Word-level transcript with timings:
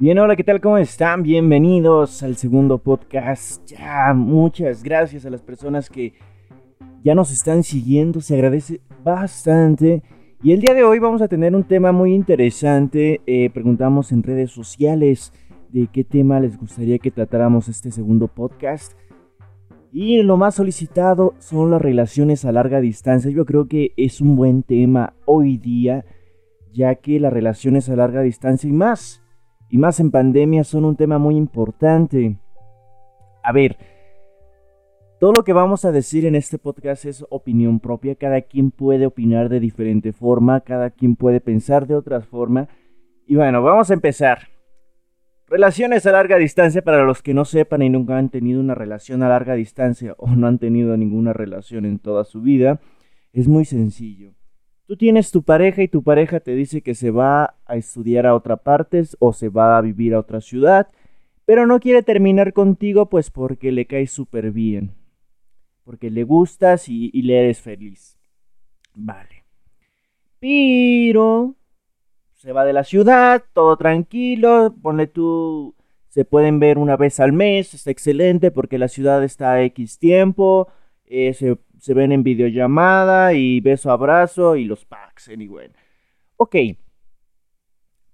Bien, 0.00 0.18
hola, 0.18 0.34
¿qué 0.34 0.44
tal? 0.44 0.62
¿Cómo 0.62 0.78
están? 0.78 1.22
Bienvenidos 1.22 2.22
al 2.22 2.34
segundo 2.36 2.78
podcast. 2.78 3.62
Ya, 3.66 4.14
muchas 4.14 4.82
gracias 4.82 5.26
a 5.26 5.30
las 5.30 5.42
personas 5.42 5.90
que 5.90 6.14
ya 7.04 7.14
nos 7.14 7.30
están 7.30 7.62
siguiendo, 7.62 8.22
se 8.22 8.32
agradece 8.32 8.80
bastante. 9.04 10.02
Y 10.42 10.52
el 10.52 10.62
día 10.62 10.72
de 10.72 10.84
hoy 10.84 11.00
vamos 11.00 11.20
a 11.20 11.28
tener 11.28 11.54
un 11.54 11.64
tema 11.64 11.92
muy 11.92 12.14
interesante. 12.14 13.20
Eh, 13.26 13.50
preguntamos 13.52 14.10
en 14.10 14.22
redes 14.22 14.52
sociales 14.52 15.34
de 15.68 15.86
qué 15.92 16.02
tema 16.02 16.40
les 16.40 16.56
gustaría 16.56 16.98
que 16.98 17.10
tratáramos 17.10 17.68
este 17.68 17.90
segundo 17.90 18.26
podcast. 18.26 18.94
Y 19.92 20.22
lo 20.22 20.38
más 20.38 20.54
solicitado 20.54 21.34
son 21.40 21.70
las 21.70 21.82
relaciones 21.82 22.46
a 22.46 22.52
larga 22.52 22.80
distancia. 22.80 23.30
Yo 23.30 23.44
creo 23.44 23.68
que 23.68 23.92
es 23.98 24.22
un 24.22 24.34
buen 24.34 24.62
tema 24.62 25.12
hoy 25.26 25.58
día, 25.58 26.06
ya 26.72 26.94
que 26.94 27.20
las 27.20 27.34
relaciones 27.34 27.90
a 27.90 27.96
larga 27.96 28.22
distancia 28.22 28.66
y 28.66 28.72
más 28.72 29.20
y 29.70 29.78
más 29.78 30.00
en 30.00 30.10
pandemia 30.10 30.64
son 30.64 30.84
un 30.84 30.96
tema 30.96 31.18
muy 31.18 31.36
importante. 31.36 32.36
A 33.42 33.52
ver, 33.52 33.76
todo 35.20 35.32
lo 35.32 35.44
que 35.44 35.52
vamos 35.52 35.84
a 35.84 35.92
decir 35.92 36.26
en 36.26 36.34
este 36.34 36.58
podcast 36.58 37.04
es 37.04 37.24
opinión 37.30 37.78
propia, 37.78 38.16
cada 38.16 38.40
quien 38.42 38.70
puede 38.70 39.06
opinar 39.06 39.48
de 39.48 39.60
diferente 39.60 40.12
forma, 40.12 40.60
cada 40.62 40.90
quien 40.90 41.14
puede 41.14 41.40
pensar 41.40 41.86
de 41.86 41.94
otra 41.94 42.20
forma. 42.20 42.68
Y 43.26 43.36
bueno, 43.36 43.62
vamos 43.62 43.90
a 43.90 43.94
empezar. 43.94 44.48
Relaciones 45.46 46.06
a 46.06 46.12
larga 46.12 46.36
distancia, 46.36 46.82
para 46.82 47.04
los 47.04 47.22
que 47.22 47.34
no 47.34 47.44
sepan 47.44 47.82
y 47.82 47.90
nunca 47.90 48.16
han 48.16 48.30
tenido 48.30 48.60
una 48.60 48.74
relación 48.74 49.22
a 49.22 49.28
larga 49.28 49.54
distancia 49.54 50.14
o 50.18 50.30
no 50.30 50.46
han 50.46 50.58
tenido 50.58 50.96
ninguna 50.96 51.32
relación 51.32 51.84
en 51.84 51.98
toda 51.98 52.24
su 52.24 52.40
vida, 52.40 52.80
es 53.32 53.46
muy 53.46 53.64
sencillo. 53.64 54.32
Tú 54.90 54.96
tienes 54.96 55.30
tu 55.30 55.44
pareja 55.44 55.84
y 55.84 55.86
tu 55.86 56.02
pareja 56.02 56.40
te 56.40 56.50
dice 56.56 56.82
que 56.82 56.96
se 56.96 57.12
va 57.12 57.54
a 57.64 57.76
estudiar 57.76 58.26
a 58.26 58.34
otra 58.34 58.56
parte 58.56 59.04
o 59.20 59.32
se 59.32 59.48
va 59.48 59.78
a 59.78 59.80
vivir 59.80 60.14
a 60.14 60.18
otra 60.18 60.40
ciudad, 60.40 60.88
pero 61.44 61.64
no 61.64 61.78
quiere 61.78 62.02
terminar 62.02 62.52
contigo 62.52 63.08
pues 63.08 63.30
porque 63.30 63.70
le 63.70 63.86
caes 63.86 64.10
súper 64.10 64.50
bien, 64.50 64.96
porque 65.84 66.10
le 66.10 66.24
gustas 66.24 66.88
y, 66.88 67.12
le 67.22 67.38
eres 67.38 67.60
feliz. 67.60 68.18
Vale. 68.92 69.44
Pero 70.40 71.54
se 72.32 72.50
va 72.50 72.64
de 72.64 72.72
la 72.72 72.82
ciudad, 72.82 73.44
todo 73.52 73.76
tranquilo, 73.76 74.74
ponle 74.82 75.06
tú, 75.06 75.76
se 76.08 76.24
pueden 76.24 76.58
ver 76.58 76.78
una 76.78 76.96
vez 76.96 77.20
al 77.20 77.32
mes, 77.32 77.74
está 77.74 77.92
excelente 77.92 78.50
porque 78.50 78.76
la 78.76 78.88
ciudad 78.88 79.22
está 79.22 79.52
a 79.52 79.62
X 79.62 80.00
tiempo, 80.00 80.66
eh, 81.04 81.32
se 81.32 81.58
se 81.80 81.94
ven 81.94 82.12
en 82.12 82.22
videollamada 82.22 83.32
y 83.32 83.60
beso, 83.60 83.90
abrazo 83.90 84.56
y 84.56 84.64
los 84.64 84.84
packs, 84.84 85.28
anyway. 85.28 85.70
Ok. 86.36 86.56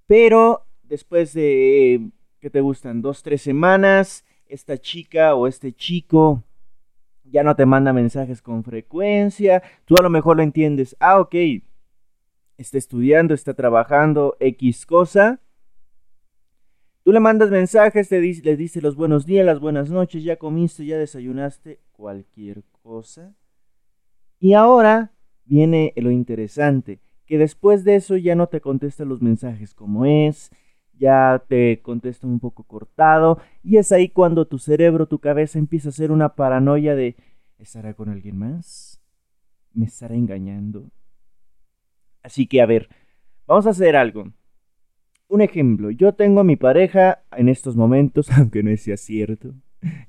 Pero 0.06 0.66
después 0.84 1.34
de, 1.34 2.10
¿qué 2.40 2.48
te 2.48 2.60
gustan? 2.60 3.02
Dos, 3.02 3.22
tres 3.22 3.42
semanas, 3.42 4.24
esta 4.46 4.78
chica 4.78 5.34
o 5.34 5.46
este 5.48 5.72
chico 5.72 6.44
ya 7.24 7.42
no 7.42 7.56
te 7.56 7.66
manda 7.66 7.92
mensajes 7.92 8.40
con 8.40 8.62
frecuencia. 8.62 9.62
Tú 9.84 9.96
a 9.98 10.02
lo 10.02 10.10
mejor 10.10 10.36
lo 10.36 10.44
entiendes. 10.44 10.96
Ah, 11.00 11.18
ok. 11.18 11.34
Está 12.56 12.78
estudiando, 12.78 13.34
está 13.34 13.54
trabajando, 13.54 14.36
X 14.38 14.86
cosa. 14.86 15.40
Tú 17.02 17.12
le 17.12 17.20
mandas 17.20 17.50
mensajes, 17.50 18.08
te 18.08 18.20
dice, 18.20 18.42
le 18.42 18.56
dice 18.56 18.80
los 18.80 18.96
buenos 18.96 19.26
días, 19.26 19.46
las 19.46 19.60
buenas 19.60 19.90
noches, 19.90 20.24
ya 20.24 20.36
comiste, 20.36 20.84
ya 20.86 20.98
desayunaste, 20.98 21.80
cualquier 21.92 22.64
cosa. 22.82 23.34
Y 24.38 24.52
ahora 24.52 25.12
viene 25.44 25.92
lo 25.96 26.10
interesante, 26.10 27.00
que 27.24 27.38
después 27.38 27.84
de 27.84 27.96
eso 27.96 28.16
ya 28.16 28.34
no 28.34 28.48
te 28.48 28.60
contesta 28.60 29.04
los 29.04 29.22
mensajes 29.22 29.74
como 29.74 30.04
es, 30.04 30.50
ya 30.98 31.42
te 31.48 31.80
contesta 31.82 32.26
un 32.26 32.40
poco 32.40 32.64
cortado, 32.64 33.40
y 33.62 33.76
es 33.76 33.92
ahí 33.92 34.08
cuando 34.08 34.46
tu 34.46 34.58
cerebro, 34.58 35.06
tu 35.06 35.18
cabeza 35.18 35.58
empieza 35.58 35.88
a 35.88 35.90
hacer 35.90 36.10
una 36.10 36.34
paranoia 36.34 36.94
de, 36.94 37.16
¿estará 37.58 37.94
con 37.94 38.08
alguien 38.08 38.36
más? 38.36 39.00
¿Me 39.72 39.86
estará 39.86 40.14
engañando? 40.14 40.90
Así 42.22 42.46
que 42.46 42.60
a 42.60 42.66
ver, 42.66 42.88
vamos 43.46 43.66
a 43.66 43.70
hacer 43.70 43.96
algo. 43.96 44.32
Un 45.28 45.40
ejemplo, 45.40 45.90
yo 45.90 46.14
tengo 46.14 46.40
a 46.40 46.44
mi 46.44 46.56
pareja 46.56 47.24
en 47.32 47.48
estos 47.48 47.76
momentos, 47.76 48.30
aunque 48.36 48.62
no 48.62 48.76
sea 48.76 48.96
cierto. 48.96 49.54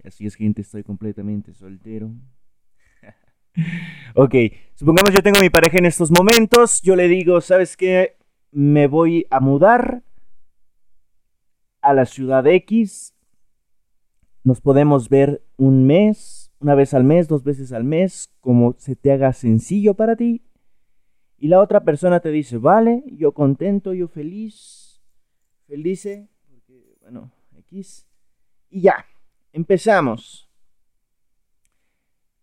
Así 0.03 0.25
es, 0.25 0.35
gente, 0.35 0.61
estoy 0.61 0.83
completamente 0.83 1.53
soltero. 1.53 2.11
Ok, 4.15 4.35
supongamos 4.75 5.13
yo 5.13 5.21
tengo 5.21 5.39
mi 5.39 5.49
pareja 5.49 5.77
en 5.77 5.85
estos 5.85 6.11
momentos, 6.11 6.81
yo 6.81 6.95
le 6.95 7.07
digo, 7.07 7.41
¿sabes 7.41 7.77
qué? 7.77 8.17
Me 8.51 8.87
voy 8.87 9.27
a 9.29 9.39
mudar 9.39 10.03
a 11.81 11.93
la 11.93 12.05
ciudad 12.05 12.45
X, 12.47 13.13
nos 14.43 14.61
podemos 14.61 15.09
ver 15.09 15.43
un 15.57 15.85
mes, 15.85 16.51
una 16.59 16.75
vez 16.75 16.93
al 16.93 17.03
mes, 17.03 17.27
dos 17.27 17.43
veces 17.43 17.71
al 17.73 17.83
mes, 17.83 18.33
como 18.39 18.75
se 18.77 18.95
te 18.95 19.11
haga 19.11 19.33
sencillo 19.33 19.93
para 19.93 20.15
ti. 20.15 20.41
Y 21.37 21.49
la 21.49 21.59
otra 21.59 21.83
persona 21.83 22.19
te 22.19 22.31
dice, 22.31 22.57
vale, 22.57 23.03
yo 23.07 23.31
contento, 23.33 23.93
yo 23.93 24.07
feliz, 24.07 25.01
felice, 25.67 26.29
porque, 26.49 26.97
bueno, 27.01 27.31
X. 27.57 28.07
Y 28.69 28.81
ya, 28.81 29.05
empezamos. 29.53 30.46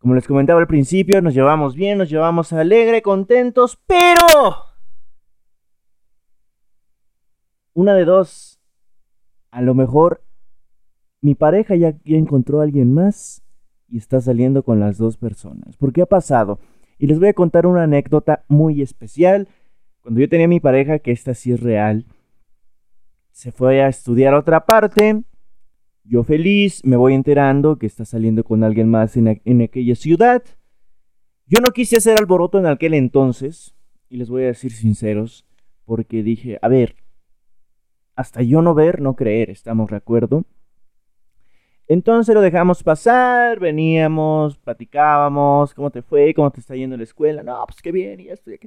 Como 0.05 0.17
les 0.17 0.29
comentaba 0.29 0.61
al 0.61 0.67
principio, 0.67 1.23
nos 1.23 1.33
llevamos 1.33 1.75
bien, 1.75 1.97
nos 1.97 2.11
llevamos 2.11 2.53
alegre, 2.53 3.01
contentos, 3.01 3.79
pero... 3.87 4.19
Una 7.73 7.95
de 7.95 8.05
dos. 8.05 8.61
A 9.51 9.63
lo 9.63 9.73
mejor 9.73 10.23
mi 11.23 11.35
pareja 11.35 11.75
ya, 11.75 11.97
encontró 12.05 12.61
a 12.61 12.65
alguien 12.65 12.93
más 12.93 13.43
y 13.89 13.97
está 13.97 14.21
saliendo 14.21 14.63
con 14.63 14.79
las 14.79 14.99
dos 14.99 15.17
personas. 15.17 15.79
¿Por 15.79 15.95
qué 15.95 16.03
ha 16.03 16.07
pasado? 16.07 16.59
Y 16.99 17.07
les 17.07 17.19
voy 17.19 17.29
a 17.29 17.33
contar 17.33 17.67
una 17.67 17.85
anécdota 17.85 18.45
muy 18.47 18.83
especial. 18.83 19.49
Cuando 20.03 20.21
yo 20.21 20.29
tenía 20.29 20.45
a 20.45 20.51
mi 20.51 20.61
pareja, 20.61 20.99
que 20.99 21.13
esta 21.13 21.33
sí 21.33 21.51
es 21.51 21.63
real, 21.63 22.05
se 23.31 23.53
fue 23.53 23.83
a 23.83 23.89
estudiar 23.89 24.35
a 24.35 24.41
otra 24.41 24.67
parte 24.67 25.23
yo 26.05 26.23
feliz, 26.23 26.85
me 26.85 26.97
voy 26.97 27.15
enterando 27.15 27.79
que 27.79 27.87
está 27.87 28.05
saliendo 28.05 28.45
con 28.45 28.63
alguien 28.63 28.91
más 28.91 29.17
en, 29.17 29.63
aquella 29.63 29.95
ciudad. 29.95 30.43
Yo 31.47 31.61
no 31.61 31.71
quise 31.73 31.97
hacer 31.97 32.19
alboroto 32.19 32.59
en 32.59 32.67
aquel 32.67 32.95
entonces, 32.95 33.75
y 34.09 34.19
les 34.19 34.29
voy 34.29 34.45
a 34.45 34.49
decir 34.49 34.73
sinceros, 34.73 35.47
porque 35.87 36.23
dije, 36.23 36.59
a 36.61 36.69
ver, 36.69 36.97
hasta 38.17 38.43
yo 38.43 38.61
no 38.61 38.75
ver, 38.75 39.01
no 39.01 39.17
creer, 39.17 39.51
¿estamos 39.51 39.91
de 39.91 39.97
acuerdo? 39.97 40.45
Entonces 41.87 42.35
lo 42.35 42.41
dejamos 42.41 42.83
pasar, 42.83 43.59
veníamos, 43.59 44.57
platicábamos, 44.59 45.75
¿cómo 45.75 45.91
te 45.91 46.03
fue? 46.03 46.33
¿Cómo 46.35 46.51
te 46.51 46.61
está 46.61 46.77
yendo 46.77 46.95
en 46.95 47.01
la 47.01 47.05
escuela? 47.05 47.43
No, 47.43 47.63
pues 47.67 47.83
qué 47.83 47.93
bien, 47.93 48.21
y 48.21 48.29
esto 48.29 48.51
y. 48.51 48.59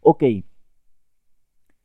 Ok. 0.00 0.24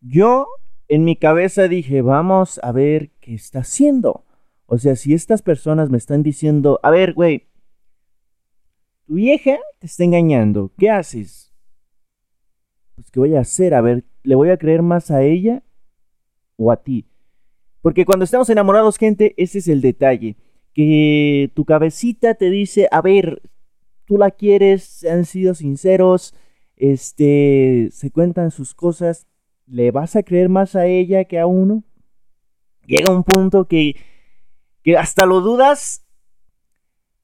Yo 0.01 0.47
en 0.87 1.05
mi 1.05 1.15
cabeza 1.15 1.67
dije, 1.67 2.01
vamos 2.01 2.59
a 2.63 2.71
ver 2.71 3.11
qué 3.21 3.33
está 3.33 3.59
haciendo. 3.59 4.25
O 4.73 4.77
sea, 4.77 4.95
si 4.95 5.13
estas 5.13 5.41
personas 5.41 5.89
me 5.89 5.97
están 5.97 6.23
diciendo, 6.23 6.79
a 6.81 6.91
ver, 6.91 7.11
güey, 7.11 7.49
tu 9.05 9.15
vieja 9.15 9.59
te 9.79 9.87
está 9.87 10.05
engañando, 10.05 10.71
¿qué 10.77 10.89
haces? 10.89 11.51
Pues, 12.95 13.11
¿qué 13.11 13.19
voy 13.19 13.35
a 13.35 13.41
hacer? 13.41 13.73
A 13.73 13.81
ver, 13.81 14.05
¿le 14.23 14.33
voy 14.33 14.49
a 14.49 14.55
creer 14.55 14.81
más 14.81 15.11
a 15.11 15.23
ella 15.23 15.61
o 16.55 16.71
a 16.71 16.81
ti? 16.81 17.05
Porque 17.81 18.05
cuando 18.05 18.23
estamos 18.23 18.49
enamorados, 18.49 18.97
gente, 18.97 19.33
ese 19.35 19.57
es 19.57 19.67
el 19.67 19.81
detalle. 19.81 20.37
Que 20.73 21.51
tu 21.53 21.65
cabecita 21.65 22.35
te 22.35 22.49
dice, 22.49 22.87
a 22.91 23.01
ver, 23.01 23.41
tú 24.05 24.17
la 24.17 24.31
quieres, 24.31 25.03
han 25.03 25.25
sido 25.25 25.53
sinceros, 25.53 26.33
este, 26.77 27.89
se 27.91 28.09
cuentan 28.09 28.51
sus 28.51 28.73
cosas, 28.73 29.27
¿le 29.67 29.91
vas 29.91 30.15
a 30.15 30.23
creer 30.23 30.47
más 30.47 30.77
a 30.77 30.85
ella 30.85 31.25
que 31.25 31.39
a 31.39 31.45
uno? 31.45 31.83
Llega 32.87 33.13
un 33.13 33.25
punto 33.25 33.67
que 33.67 33.97
que 34.83 34.97
hasta 34.97 35.25
lo 35.25 35.41
dudas 35.41 36.05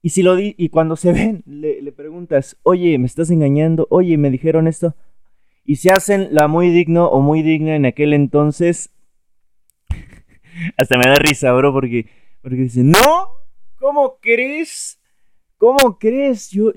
y 0.02 0.10
si 0.10 0.24
lo 0.24 0.36
di 0.36 0.56
y 0.58 0.70
cuando 0.70 0.96
se 0.96 1.12
ven 1.12 1.44
le, 1.46 1.92
preguntas, 1.92 2.58
oye, 2.64 2.98
me 2.98 3.08
estás 3.08 3.30
engañando, 3.32 3.88
oye, 3.90 4.18
me 4.18 4.30
dijeron 4.30 4.68
esto 4.68 4.96
y 5.64 5.78
se 5.78 5.92
hacen 5.92 6.30
la 6.32 6.48
muy 6.48 6.70
digno 6.70 7.08
o 7.08 7.20
muy 7.20 7.42
digna 7.42 7.76
en 7.76 7.86
aquel 7.86 8.14
entonces, 8.14 8.94
hasta 10.78 10.98
me 10.98 11.10
da 11.10 11.16
risa, 11.16 11.52
bro, 11.54 11.74
porque 11.74 12.10
porque 12.42 12.58
dicen, 12.58 12.92
no, 12.92 13.28
¿cómo 13.78 14.20
crees? 14.22 15.00
¿Cómo 15.58 15.98
crees? 16.00 16.50
Yo 16.52 16.72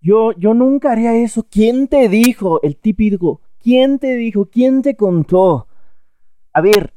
yo 0.00 0.32
yo 0.32 0.54
nunca 0.54 0.92
haría 0.92 1.16
eso. 1.16 1.48
¿Quién 1.50 1.88
te 1.88 2.08
dijo? 2.08 2.62
El 2.62 2.76
típico, 2.76 3.40
¿quién 3.58 3.98
te 3.98 4.14
dijo? 4.14 4.46
¿Quién 4.46 4.82
te 4.82 4.94
contó? 4.94 5.66
A 6.52 6.60
ver, 6.60 6.94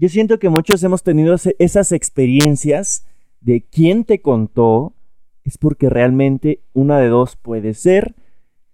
yo 0.00 0.08
siento 0.08 0.38
que 0.38 0.48
muchos 0.48 0.82
hemos 0.82 1.02
tenido 1.02 1.36
esas 1.58 1.92
experiencias 1.92 3.06
de 3.42 3.60
quién 3.60 4.04
te 4.04 4.22
contó, 4.22 4.94
es 5.44 5.58
porque 5.58 5.90
realmente 5.90 6.62
una 6.72 6.98
de 6.98 7.08
dos 7.08 7.36
puede 7.36 7.74
ser. 7.74 8.14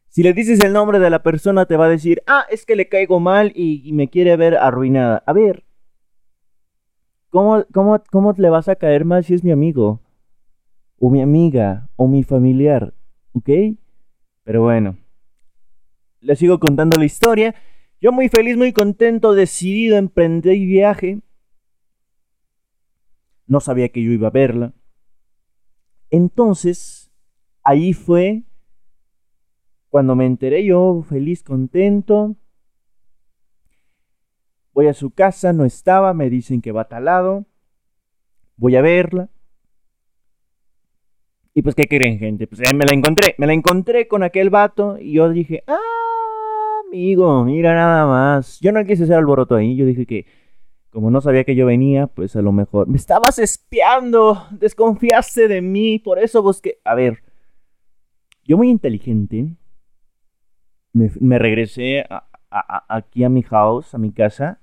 Si 0.09 0.23
le 0.23 0.33
dices 0.35 0.61
el 0.61 0.73
nombre 0.73 1.01
de 1.01 1.11
la 1.11 1.25
persona, 1.25 1.67
te 1.67 1.77
va 1.77 1.87
a 1.87 1.89
decir, 1.89 2.23
ah, 2.29 2.45
es 2.49 2.65
que 2.65 2.77
le 2.77 2.89
caigo 2.89 3.19
mal 3.19 3.51
y, 3.57 3.93
me 3.93 4.09
quiere 4.09 4.37
ver 4.37 4.57
arruinada. 4.57 5.25
A 5.27 5.33
ver, 5.33 5.65
¿cómo, 7.31 7.65
cómo, 7.73 8.01
¿cómo 8.13 8.33
le 8.37 8.49
vas 8.49 8.69
a 8.69 8.77
caer 8.77 9.05
mal 9.05 9.25
si 9.25 9.35
es 9.35 9.43
mi 9.43 9.51
amigo? 9.51 10.01
O 11.01 11.11
mi 11.11 11.23
amiga, 11.23 11.89
o 11.97 12.07
mi 12.07 12.23
familiar, 12.23 12.95
¿ok? 13.33 13.51
Pero 14.45 14.63
bueno, 14.63 14.97
le 16.21 16.37
sigo 16.37 16.61
contando 16.61 16.97
la 16.97 17.05
historia. 17.05 17.53
Yo 18.01 18.13
muy 18.13 18.29
feliz, 18.29 18.57
muy 18.57 18.73
contento, 18.73 19.35
decidido, 19.35 19.97
emprender 19.97 20.57
viaje. 20.57 21.21
No 23.47 23.61
sabía 23.61 23.89
que 23.89 24.03
yo 24.03 24.11
iba 24.13 24.29
a 24.29 24.33
verla. 24.33 24.75
Entonces, 26.11 27.11
ahí 27.63 27.93
fue 27.93 28.45
cuando 29.89 30.15
me 30.15 30.27
enteré 30.27 30.65
yo, 30.65 31.03
feliz, 31.09 31.43
contento, 31.43 32.37
voy 34.75 34.89
a 34.89 34.95
su 34.95 35.11
casa, 35.11 35.55
no 35.55 35.65
estaba, 35.65 36.13
me 36.13 36.29
dicen 36.29 36.61
que 36.61 36.71
va 36.71 36.87
talado, 36.87 37.47
voy 38.57 38.77
a 38.77 38.83
verla. 38.83 39.31
Y 41.55 41.63
pues, 41.63 41.75
¿qué 41.75 41.85
creen, 41.89 42.19
gente? 42.19 42.47
Pues 42.47 42.61
me 42.75 42.85
la 42.85 42.93
encontré, 42.93 43.35
me 43.39 43.47
la 43.47 43.55
encontré 43.55 44.07
con 44.07 44.23
aquel 44.23 44.51
vato 44.51 44.99
y 44.99 45.15
yo 45.15 45.31
dije, 45.31 45.65
ah, 45.67 45.79
amigo, 46.97 47.45
mira 47.45 47.75
nada 47.75 48.07
más. 48.07 48.59
Yo 48.61 48.73
no 48.73 48.85
quise 48.85 49.05
hacer 49.05 49.17
alboroto 49.17 49.55
ahí, 49.55 49.77
yo 49.77 49.85
dije 49.85 50.07
que 50.07 50.27
como 50.91 51.11
no 51.11 51.21
sabía 51.21 51.45
que 51.45 51.55
yo 51.55 51.67
venía, 51.67 52.07
pues 52.07 52.37
a 52.37 52.43
lo 52.43 52.53
mejor 52.53 52.89
me 52.89 52.97
estabas 52.97 53.39
espiando, 53.39 54.47
desconfiaste 54.51 55.47
de 55.47 55.61
mí, 55.61 55.99
por 55.99 56.19
eso 56.19 56.43
busqué... 56.43 56.79
A 56.85 56.95
ver, 56.95 57.23
yo 58.45 58.57
muy 58.57 58.71
inteligente, 58.71 59.57
me, 60.95 61.39
regresé 61.39 62.07
aquí 62.89 63.25
a 63.25 63.29
mi 63.29 63.43
house, 63.43 63.95
a 63.95 63.99
mi 63.99 64.11
casa. 64.11 64.63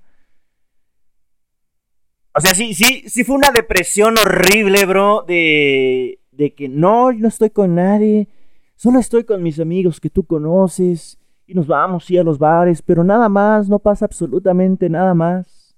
O 2.34 2.40
sea, 2.40 2.52
sí, 2.56 2.74
sí, 2.74 3.04
sí 3.06 3.22
fue 3.22 3.36
una 3.36 3.52
depresión 3.52 4.16
horrible, 4.18 4.86
bro, 4.86 5.22
de, 5.22 6.18
de 6.32 6.52
que 6.52 6.68
no, 6.68 7.12
no 7.12 7.28
estoy 7.28 7.50
con 7.50 7.76
nadie, 7.76 8.26
solo 8.74 8.98
estoy 8.98 9.22
con 9.22 9.40
mis 9.40 9.60
amigos 9.60 10.00
que 10.00 10.10
tú 10.10 10.24
conoces 10.24 11.20
y 11.46 11.54
nos 11.54 11.66
vamos, 11.66 12.04
sí, 12.04 12.16
a 12.16 12.24
los 12.24 12.38
bares, 12.38 12.82
pero 12.82 13.04
nada 13.04 13.28
más, 13.28 13.68
no 13.68 13.78
pasa 13.78 14.06
absolutamente 14.06 14.88
nada 14.88 15.14
más. 15.14 15.76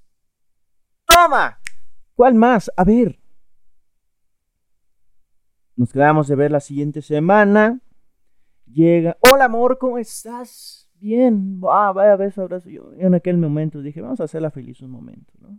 ¡Toma! 1.06 1.58
¿Cuál 2.14 2.34
más? 2.34 2.70
A 2.76 2.84
ver. 2.84 3.18
Nos 5.76 5.92
quedamos 5.92 6.28
de 6.28 6.36
ver 6.36 6.50
la 6.50 6.60
siguiente 6.60 7.02
semana. 7.02 7.80
Llega, 8.66 9.16
hola 9.20 9.44
amor, 9.44 9.78
¿cómo 9.78 9.98
estás? 9.98 10.88
Bien, 10.94 11.60
ah, 11.70 11.92
vaya 11.94 12.16
beso, 12.16 12.42
abrazo. 12.42 12.70
Yo 12.70 12.92
en 12.98 13.14
aquel 13.14 13.36
momento 13.36 13.82
dije, 13.82 14.00
vamos 14.00 14.20
a 14.20 14.24
hacerla 14.24 14.50
feliz 14.50 14.80
un 14.80 14.90
momento, 14.90 15.32
¿no? 15.40 15.58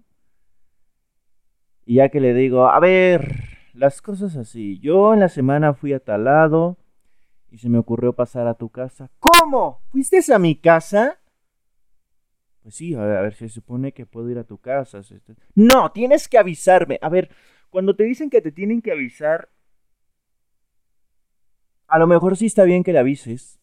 Y 1.86 1.96
ya 1.96 2.10
que 2.10 2.20
le 2.20 2.34
digo, 2.34 2.68
a 2.68 2.80
ver, 2.80 3.36
las 3.74 4.02
cosas 4.02 4.36
así. 4.36 4.80
Yo 4.80 5.14
en 5.14 5.20
la 5.20 5.30
semana 5.30 5.74
fui 5.74 5.94
a 5.94 6.00
tal 6.00 6.26
lado 6.26 6.78
y 7.50 7.58
se 7.58 7.70
me 7.70 7.78
ocurrió 7.78 8.14
pasar 8.14 8.48
a 8.48 8.54
tu 8.54 8.70
casa. 8.70 9.10
¿Cómo? 9.20 9.82
¿Fuiste 9.90 10.20
a 10.34 10.40
mi 10.40 10.56
casa? 10.56 11.20
Pues 12.62 12.76
sí, 12.76 12.94
a 12.96 13.00
ver, 13.00 13.34
se 13.34 13.48
supone 13.48 13.94
que 13.94 14.06
puedo 14.06 14.30
ir 14.30 14.38
a 14.38 14.44
tu 14.44 14.58
casa. 14.58 15.02
No, 15.56 15.92
tienes 15.92 16.28
que 16.28 16.38
avisarme. 16.38 17.00
A 17.02 17.10
ver, 17.10 17.30
cuando 17.70 17.96
te 17.96 18.04
dicen 18.04 18.30
que 18.30 18.42
te 18.42 18.52
tienen 18.52 18.82
que 18.82 18.92
avisar, 18.92 19.50
a 21.88 21.98
lo 21.98 22.08
mejor 22.08 22.36
sí 22.36 22.48
está 22.48 22.66
bien 22.66 22.84
que 22.84 22.92
le 22.92 23.00
avises 23.00 23.60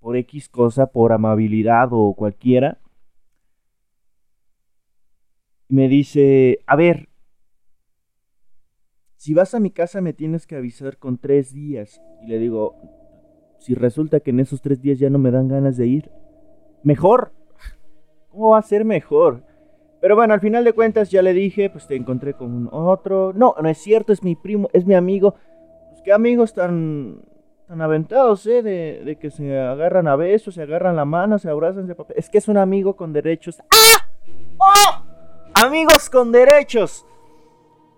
por 0.00 0.16
X 0.16 0.48
cosa, 0.48 0.86
por 0.86 1.12
amabilidad 1.12 1.88
o 1.90 2.14
cualquiera. 2.14 2.78
Me 5.68 5.88
dice, 5.88 6.58
a 6.66 6.76
ver, 6.76 7.08
si 9.24 9.32
vas 9.32 9.54
a 9.54 9.58
mi 9.58 9.70
casa 9.70 10.02
me 10.02 10.12
tienes 10.12 10.46
que 10.46 10.54
avisar 10.54 10.98
con 10.98 11.16
tres 11.16 11.54
días. 11.54 11.98
Y 12.20 12.26
le 12.26 12.38
digo, 12.38 12.76
si 13.56 13.74
resulta 13.74 14.20
que 14.20 14.32
en 14.32 14.40
esos 14.40 14.60
tres 14.60 14.82
días 14.82 14.98
ya 14.98 15.08
no 15.08 15.18
me 15.18 15.30
dan 15.30 15.48
ganas 15.48 15.78
de 15.78 15.86
ir, 15.86 16.10
mejor. 16.82 17.32
¿Cómo 18.28 18.50
va 18.50 18.58
a 18.58 18.62
ser 18.62 18.84
mejor? 18.84 19.42
Pero 20.02 20.14
bueno, 20.14 20.34
al 20.34 20.40
final 20.40 20.62
de 20.62 20.74
cuentas 20.74 21.10
ya 21.10 21.22
le 21.22 21.32
dije, 21.32 21.70
pues 21.70 21.86
te 21.86 21.96
encontré 21.96 22.34
con 22.34 22.68
otro. 22.70 23.32
No, 23.32 23.54
no 23.62 23.66
es 23.66 23.78
cierto, 23.78 24.12
es 24.12 24.22
mi 24.22 24.36
primo, 24.36 24.68
es 24.74 24.84
mi 24.84 24.92
amigo. 24.92 25.36
Pues 25.88 26.02
qué 26.02 26.12
amigos 26.12 26.52
tan 26.52 27.22
tan 27.66 27.80
aventados, 27.80 28.46
¿eh? 28.46 28.62
De, 28.62 29.16
que 29.18 29.30
se 29.30 29.58
agarran 29.58 30.06
a 30.06 30.16
besos, 30.16 30.56
se 30.56 30.62
agarran 30.64 30.96
la 30.96 31.06
mano, 31.06 31.38
se 31.38 31.48
abrazan, 31.48 31.86
se 31.86 31.94
papel. 31.94 32.18
Es 32.18 32.28
que 32.28 32.36
es 32.36 32.48
un 32.48 32.58
amigo 32.58 32.94
con 32.94 33.14
derechos. 33.14 33.62
¡Ah! 33.70 34.06
¡Oh! 34.58 35.64
Amigos 35.64 36.10
con 36.10 36.30
derechos. 36.30 37.06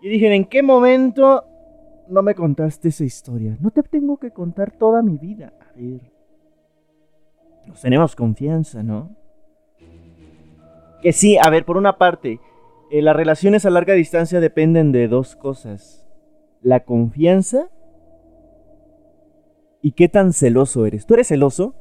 Y 0.01 0.09
dije, 0.09 0.35
¿en 0.35 0.45
qué 0.45 0.63
momento 0.63 1.45
no 2.09 2.23
me 2.23 2.35
contaste 2.35 2.89
esa 2.89 3.05
historia? 3.05 3.57
No 3.61 3.71
te 3.71 3.83
tengo 3.83 4.19
que 4.19 4.31
contar 4.31 4.73
toda 4.73 5.03
mi 5.03 5.17
vida. 5.17 5.53
A 5.61 5.73
ver. 5.77 6.01
Nos 7.67 7.81
tenemos 7.81 8.15
confianza, 8.15 8.83
¿no? 8.83 9.17
Que 11.03 11.13
sí, 11.13 11.37
a 11.43 11.51
ver, 11.51 11.65
por 11.65 11.77
una 11.77 11.99
parte, 11.99 12.41
eh, 12.91 13.03
las 13.03 13.17
relaciones 13.17 13.67
a 13.67 13.71
larga 13.71 13.95
distancia 13.95 14.41
dependen 14.41 14.93
de 14.93 15.09
dos 15.09 15.37
cosas. 15.37 16.07
La 16.63 16.85
confianza 16.85 17.71
¿Y 19.87 19.93
qué 19.93 20.09
tan 20.09 20.33
celoso 20.33 20.85
eres? 20.85 21.07
¿Tú 21.07 21.15
eres 21.15 21.29
celoso? 21.29 21.77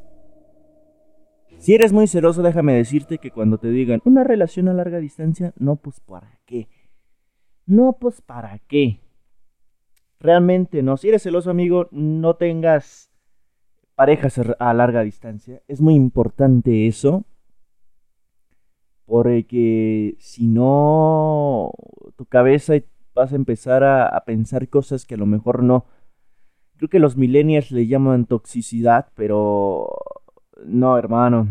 Si 1.57 1.73
eres 1.73 1.91
muy 1.91 2.05
celoso, 2.05 2.43
déjame 2.43 2.75
decirte 2.75 3.17
que 3.17 3.31
cuando 3.31 3.57
te 3.57 3.69
digan 3.69 3.99
una 4.05 4.23
relación 4.23 4.67
a 4.67 4.73
larga 4.73 4.99
distancia, 4.99 5.53
no, 5.57 5.77
pues 5.77 6.01
para 6.01 6.39
qué. 6.45 6.67
No, 7.65 7.97
pues 7.99 8.21
para 8.21 8.59
qué. 8.67 8.99
Realmente 10.19 10.81
no. 10.83 10.97
Si 10.97 11.09
eres 11.09 11.23
celoso, 11.23 11.49
amigo, 11.49 11.87
no 11.91 12.35
tengas 12.35 13.11
parejas 13.95 14.39
a 14.59 14.73
larga 14.73 15.01
distancia. 15.03 15.61
Es 15.67 15.81
muy 15.81 15.95
importante 15.95 16.87
eso. 16.87 17.25
Porque 19.05 20.15
si 20.19 20.47
no, 20.47 21.71
tu 22.15 22.25
cabeza 22.25 22.73
vas 23.13 23.31
a 23.33 23.35
empezar 23.35 23.83
a, 23.83 24.07
a 24.07 24.25
pensar 24.25 24.67
cosas 24.69 25.05
que 25.05 25.13
a 25.15 25.17
lo 25.17 25.27
mejor 25.27 25.61
no 25.63 25.85
Creo 26.77 26.89
que 26.89 26.99
los 26.99 27.15
millennials 27.15 27.71
le 27.71 27.87
llaman 27.87 28.25
toxicidad, 28.25 29.07
pero 29.15 29.87
no, 30.65 30.97
hermano. 30.97 31.47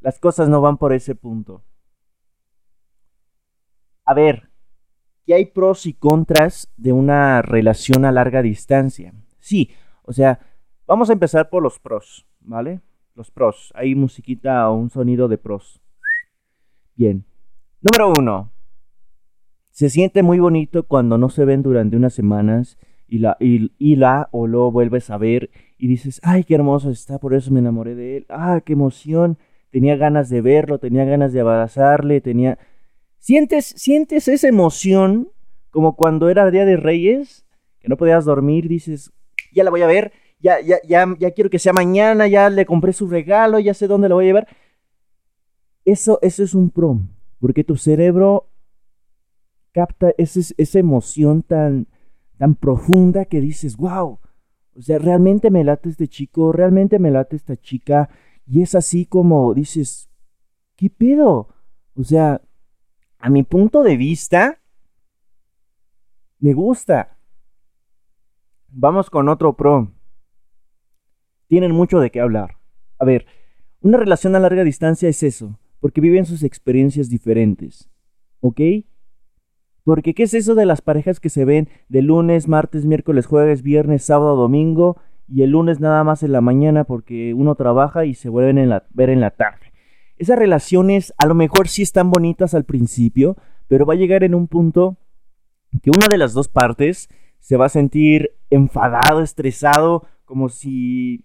Las 0.00 0.18
cosas 0.18 0.48
no 0.48 0.60
van 0.60 0.76
por 0.76 0.92
ese 0.92 1.14
punto. 1.14 1.62
A 4.04 4.12
ver, 4.14 4.47
¿qué 5.28 5.34
hay 5.34 5.44
pros 5.44 5.84
y 5.84 5.92
contras 5.92 6.72
de 6.78 6.90
una 6.90 7.42
relación 7.42 8.06
a 8.06 8.12
larga 8.12 8.40
distancia? 8.40 9.12
Sí, 9.38 9.70
o 10.04 10.14
sea, 10.14 10.40
vamos 10.86 11.10
a 11.10 11.12
empezar 11.12 11.50
por 11.50 11.62
los 11.62 11.78
pros, 11.78 12.26
¿vale? 12.40 12.80
Los 13.14 13.30
pros. 13.30 13.70
Hay 13.74 13.94
musiquita 13.94 14.70
o 14.70 14.74
un 14.74 14.88
sonido 14.88 15.28
de 15.28 15.36
pros. 15.36 15.82
Bien. 16.94 17.26
Número 17.82 18.14
uno. 18.18 18.52
Se 19.68 19.90
siente 19.90 20.22
muy 20.22 20.38
bonito 20.38 20.84
cuando 20.84 21.18
no 21.18 21.28
se 21.28 21.44
ven 21.44 21.62
durante 21.62 21.98
unas 21.98 22.14
semanas 22.14 22.78
y 23.06 23.18
la, 23.18 23.36
y, 23.38 23.96
la 23.96 24.30
o 24.32 24.46
lo 24.46 24.70
vuelves 24.70 25.10
a 25.10 25.18
ver 25.18 25.50
y 25.76 25.88
dices, 25.88 26.22
ay, 26.24 26.44
qué 26.44 26.54
hermoso 26.54 26.88
está, 26.88 27.18
por 27.18 27.34
eso 27.34 27.52
me 27.52 27.60
enamoré 27.60 27.94
de 27.94 28.16
él, 28.16 28.26
ah, 28.30 28.62
qué 28.64 28.72
emoción, 28.72 29.36
tenía 29.68 29.96
ganas 29.96 30.30
de 30.30 30.40
verlo, 30.40 30.78
tenía 30.78 31.04
ganas 31.04 31.34
de 31.34 31.40
abrazarle, 31.40 32.22
tenía... 32.22 32.58
¿Sientes, 33.18 33.66
sientes 33.76 34.28
esa 34.28 34.48
emoción 34.48 35.28
como 35.70 35.96
cuando 35.96 36.28
era 36.28 36.50
Día 36.50 36.64
de 36.64 36.76
Reyes, 36.76 37.44
que 37.80 37.88
no 37.88 37.96
podías 37.96 38.24
dormir, 38.24 38.68
dices, 38.68 39.12
ya 39.52 39.64
la 39.64 39.70
voy 39.70 39.82
a 39.82 39.86
ver, 39.86 40.12
ya, 40.40 40.60
ya, 40.60 40.78
ya, 40.86 41.06
ya 41.18 41.30
quiero 41.32 41.50
que 41.50 41.58
sea 41.58 41.72
mañana, 41.72 42.26
ya 42.26 42.48
le 42.50 42.66
compré 42.66 42.92
su 42.92 43.08
regalo, 43.08 43.58
ya 43.58 43.74
sé 43.74 43.86
dónde 43.86 44.08
lo 44.08 44.16
voy 44.16 44.24
a 44.24 44.28
llevar. 44.28 44.48
Eso, 45.84 46.18
eso 46.22 46.42
es 46.42 46.54
un 46.54 46.70
prom, 46.70 47.08
porque 47.40 47.64
tu 47.64 47.76
cerebro 47.76 48.50
capta 49.72 50.12
esa 50.16 50.78
emoción 50.78 51.42
tan, 51.42 51.86
tan 52.38 52.54
profunda 52.54 53.24
que 53.24 53.40
dices, 53.40 53.76
wow, 53.76 54.18
o 54.74 54.82
sea, 54.82 54.98
realmente 54.98 55.50
me 55.50 55.64
late 55.64 55.88
este 55.88 56.08
chico, 56.08 56.52
realmente 56.52 56.98
me 56.98 57.10
late 57.10 57.36
esta 57.36 57.56
chica, 57.56 58.08
y 58.46 58.62
es 58.62 58.74
así 58.74 59.06
como 59.06 59.54
dices, 59.54 60.08
¿qué 60.76 60.88
pedo? 60.88 61.48
O 61.94 62.04
sea, 62.04 62.40
a 63.18 63.30
mi 63.30 63.42
punto 63.42 63.82
de 63.82 63.96
vista, 63.96 64.60
me 66.38 66.52
gusta. 66.52 67.18
Vamos 68.68 69.10
con 69.10 69.28
otro 69.28 69.56
pro. 69.56 69.90
Tienen 71.48 71.72
mucho 71.72 72.00
de 72.00 72.10
qué 72.10 72.20
hablar. 72.20 72.58
A 72.98 73.04
ver, 73.04 73.26
una 73.80 73.98
relación 73.98 74.36
a 74.36 74.40
larga 74.40 74.64
distancia 74.64 75.08
es 75.08 75.22
eso, 75.22 75.58
porque 75.80 76.00
viven 76.00 76.26
sus 76.26 76.42
experiencias 76.42 77.08
diferentes. 77.08 77.90
¿Ok? 78.40 78.60
Porque 79.84 80.14
¿qué 80.14 80.24
es 80.24 80.34
eso 80.34 80.54
de 80.54 80.66
las 80.66 80.82
parejas 80.82 81.18
que 81.18 81.30
se 81.30 81.44
ven 81.44 81.68
de 81.88 82.02
lunes, 82.02 82.46
martes, 82.46 82.84
miércoles, 82.84 83.26
jueves, 83.26 83.62
viernes, 83.62 84.04
sábado, 84.04 84.36
domingo 84.36 85.00
y 85.26 85.42
el 85.42 85.50
lunes 85.50 85.80
nada 85.80 86.04
más 86.04 86.22
en 86.22 86.32
la 86.32 86.40
mañana 86.40 86.84
porque 86.84 87.34
uno 87.34 87.54
trabaja 87.54 88.04
y 88.04 88.14
se 88.14 88.28
vuelven 88.28 88.70
a 88.70 88.84
ver 88.90 89.10
en 89.10 89.20
la 89.20 89.30
tarde. 89.30 89.67
Esas 90.18 90.38
relaciones 90.38 91.14
a 91.18 91.26
lo 91.26 91.34
mejor 91.34 91.68
sí 91.68 91.82
están 91.82 92.10
bonitas 92.10 92.54
al 92.54 92.64
principio, 92.64 93.36
pero 93.68 93.86
va 93.86 93.94
a 93.94 93.96
llegar 93.96 94.24
en 94.24 94.34
un 94.34 94.48
punto 94.48 94.98
que 95.82 95.90
una 95.90 96.08
de 96.08 96.18
las 96.18 96.32
dos 96.32 96.48
partes 96.48 97.08
se 97.38 97.56
va 97.56 97.66
a 97.66 97.70
sentir 97.70 98.32
enfadado, 98.50 99.22
estresado, 99.22 100.06
como 100.24 100.48
si 100.48 101.24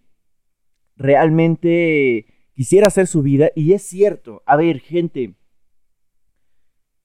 realmente 0.95 2.27
quisiera 2.53 2.87
hacer 2.87 3.07
su 3.07 3.21
vida. 3.21 3.49
Y 3.55 3.73
es 3.73 3.83
cierto, 3.83 4.43
a 4.45 4.55
ver, 4.55 4.79
gente, 4.79 5.35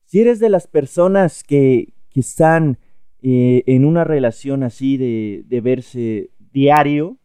si 0.04 0.20
eres 0.20 0.40
de 0.40 0.48
las 0.48 0.66
personas 0.66 1.42
que, 1.42 1.94
que 2.10 2.20
están 2.20 2.78
eh, 3.20 3.64
en 3.66 3.84
una 3.84 4.04
relación 4.04 4.62
así 4.62 4.96
de, 4.96 5.44
de 5.46 5.60
verse 5.60 6.30
diario, 6.52 7.17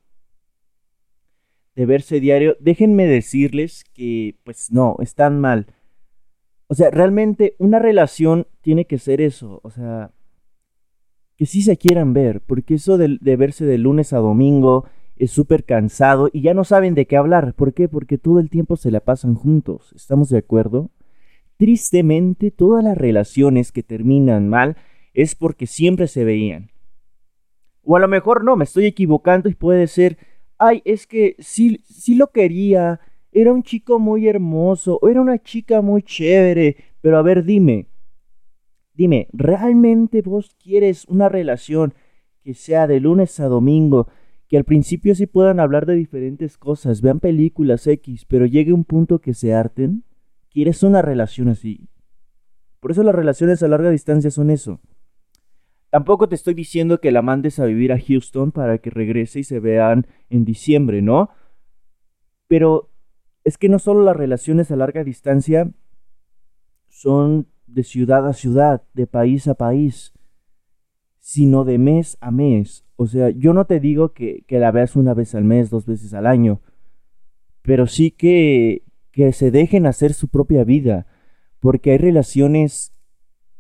de 1.76 1.86
verse 1.86 2.20
diario, 2.20 2.56
déjenme 2.60 3.06
decirles 3.06 3.84
que 3.94 4.38
pues 4.44 4.72
no, 4.72 4.96
están 5.00 5.40
mal. 5.40 5.68
O 6.68 6.76
sea, 6.76 6.92
realmente 6.92 7.56
una 7.60 7.80
relación 7.80 8.48
tiene 8.62 8.86
que 8.86 8.98
ser 8.98 9.22
eso, 9.22 9.60
o 9.64 9.70
sea, 9.70 10.12
que 11.38 11.46
sí 11.46 11.62
se 11.62 11.78
quieran 11.78 12.14
ver, 12.14 12.42
porque 12.42 12.76
eso 12.76 12.98
de, 12.98 13.18
de 13.20 13.36
verse 13.36 13.66
de 13.66 13.78
lunes 13.78 14.14
a 14.14 14.18
domingo 14.18 14.86
es 15.16 15.32
súper 15.32 15.64
cansado 15.64 16.30
y 16.32 16.42
ya 16.42 16.54
no 16.54 16.64
saben 16.64 16.96
de 16.96 17.06
qué 17.06 17.18
hablar. 17.18 17.54
¿Por 17.54 17.74
qué? 17.74 17.88
Porque 17.88 18.18
todo 18.18 18.40
el 18.40 18.50
tiempo 18.50 18.76
se 18.76 18.92
la 18.92 19.00
pasan 19.00 19.36
juntos, 19.36 19.94
¿estamos 19.96 20.30
de 20.30 20.40
acuerdo? 20.40 20.92
Tristemente, 21.58 22.52
todas 22.52 22.84
las 22.84 22.98
relaciones 22.98 23.72
que 23.72 23.84
terminan 23.84 24.50
mal 24.50 24.78
es 25.14 25.36
porque 25.36 25.68
siempre 25.68 26.08
se 26.08 26.24
veían. 26.24 26.72
O 27.84 27.96
a 27.96 28.00
lo 28.00 28.08
mejor 28.08 28.44
no, 28.44 28.56
me 28.56 28.64
estoy 28.64 28.86
equivocando 28.86 29.50
y 29.50 29.56
puede 29.56 29.88
ser, 29.88 30.18
ay, 30.58 30.82
es 30.86 31.08
que 31.08 31.36
sí, 31.40 31.82
sí 31.86 32.16
lo 32.16 32.32
quería, 32.32 33.00
era 33.32 33.52
un 33.52 33.64
chico 33.64 34.00
muy 34.00 34.28
hermoso, 34.28 35.00
o 35.02 35.10
era 35.10 35.22
una 35.22 35.42
chica 35.42 35.82
muy 35.82 36.04
chévere, 36.04 36.78
pero 37.02 37.18
a 37.18 37.22
ver, 37.22 37.44
dime, 37.44 37.88
dime, 38.94 39.28
¿realmente 39.34 40.22
vos 40.22 40.56
quieres 40.62 41.06
una 41.06 41.30
relación 41.30 41.94
que 42.44 42.54
sea 42.54 42.88
de 42.88 43.00
lunes 43.00 43.40
a 43.40 43.48
domingo, 43.48 44.08
que 44.48 44.58
al 44.58 44.66
principio 44.66 45.16
sí 45.16 45.26
puedan 45.26 45.60
hablar 45.60 45.86
de 45.86 45.96
diferentes 45.96 46.58
cosas, 46.58 47.02
vean 47.02 47.20
películas 47.20 47.88
X, 47.88 48.26
pero 48.26 48.46
llegue 48.46 48.74
un 48.74 48.84
punto 48.84 49.20
que 49.20 49.34
se 49.34 49.54
harten? 49.54 50.04
¿Quieres 50.52 50.84
una 50.84 51.02
relación 51.02 51.50
así? 51.50 51.90
Por 52.80 52.92
eso 52.92 53.02
las 53.02 53.16
relaciones 53.16 53.64
a 53.64 53.68
larga 53.68 53.90
distancia 53.90 54.30
son 54.30 54.52
eso. 54.52 54.80
Tampoco 55.94 56.28
te 56.28 56.34
estoy 56.34 56.56
diciendo 56.56 57.00
que 57.00 57.12
la 57.12 57.22
mandes 57.22 57.60
a 57.60 57.66
vivir 57.66 57.94
a 57.94 58.00
Houston 58.00 58.52
para 58.52 58.80
que 58.80 58.90
regrese 58.90 59.42
y 59.42 59.44
se 59.44 59.60
vean 59.60 60.08
en 60.32 60.44
diciembre, 60.44 61.04
¿no? 61.04 61.30
Pero 62.48 62.90
es 63.44 63.60
que 63.60 63.70
no 63.70 63.78
solo 63.78 64.04
las 64.04 64.18
relaciones 64.18 64.72
a 64.72 64.76
larga 64.76 65.04
distancia 65.04 65.72
son 66.90 67.46
de 67.68 67.84
ciudad 67.84 68.28
a 68.28 68.34
ciudad, 68.34 68.82
de 68.96 69.06
país 69.06 69.48
a 69.48 69.54
país, 69.54 70.14
sino 71.20 71.64
de 71.64 71.78
mes 71.78 72.18
a 72.22 72.32
mes. 72.32 72.84
O 72.96 73.06
sea, 73.06 73.30
yo 73.30 73.54
no 73.54 73.66
te 73.66 73.80
digo 73.80 74.14
que, 74.14 74.44
la 74.50 74.72
veas 74.72 74.96
una 74.96 75.14
vez 75.14 75.36
al 75.36 75.44
mes, 75.44 75.70
dos 75.70 75.86
veces 75.86 76.16
al 76.16 76.26
año, 76.26 76.60
pero 77.62 77.86
sí 77.86 78.10
que, 78.10 78.82
que 79.12 79.32
se 79.32 79.52
dejen 79.52 79.86
hacer 79.86 80.16
su 80.16 80.28
propia 80.28 80.64
vida, 80.64 81.06
porque 81.60 81.92
hay 81.92 82.00
relaciones 82.00 82.96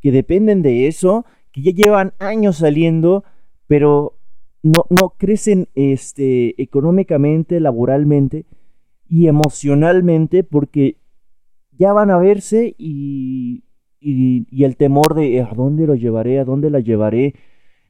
que 0.02 0.12
dependen 0.12 0.63
de 0.63 0.88
eso 0.88 1.28
que 1.54 1.62
ya 1.62 1.72
llevan 1.72 2.14
años 2.20 2.58
saliendo, 2.58 3.24
pero 3.68 4.18
no, 4.64 4.86
no 4.90 5.14
crecen 5.18 5.70
este, 5.76 6.62
económicamente, 6.62 7.60
laboralmente 7.60 8.46
y 9.08 9.28
emocionalmente 9.28 10.44
porque 10.44 10.98
ya 11.78 11.94
van 11.94 12.10
a 12.10 12.18
verse 12.18 12.76
y, 12.78 13.64
y, 14.00 14.64
el 14.64 14.76
temor 14.76 15.14
de 15.14 15.42
a 15.42 15.54
dónde 15.54 15.86
lo 15.86 15.96
llevaré, 15.96 16.40
a 16.40 16.46
dónde 16.46 16.70
la 16.70 16.80
llevaré, 16.80 17.36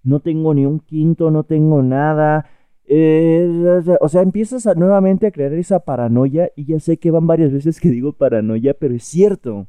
no 0.03 0.19
tengo 0.19 0.53
ni 0.53 0.65
un 0.65 0.79
quinto, 0.79 1.31
no 1.31 1.43
tengo 1.43 1.81
nada. 1.81 2.49
Eh, 2.85 3.81
o 4.01 4.09
sea, 4.09 4.21
empiezas 4.21 4.65
nuevamente 4.75 5.27
a 5.27 5.31
crear 5.31 5.53
esa 5.53 5.79
paranoia 5.79 6.51
y 6.55 6.65
ya 6.65 6.79
sé 6.79 6.97
que 6.97 7.11
van 7.11 7.25
varias 7.25 7.53
veces 7.53 7.79
que 7.79 7.89
digo 7.89 8.13
paranoia, 8.13 8.73
pero 8.73 8.93
es 8.93 9.03
cierto. 9.03 9.67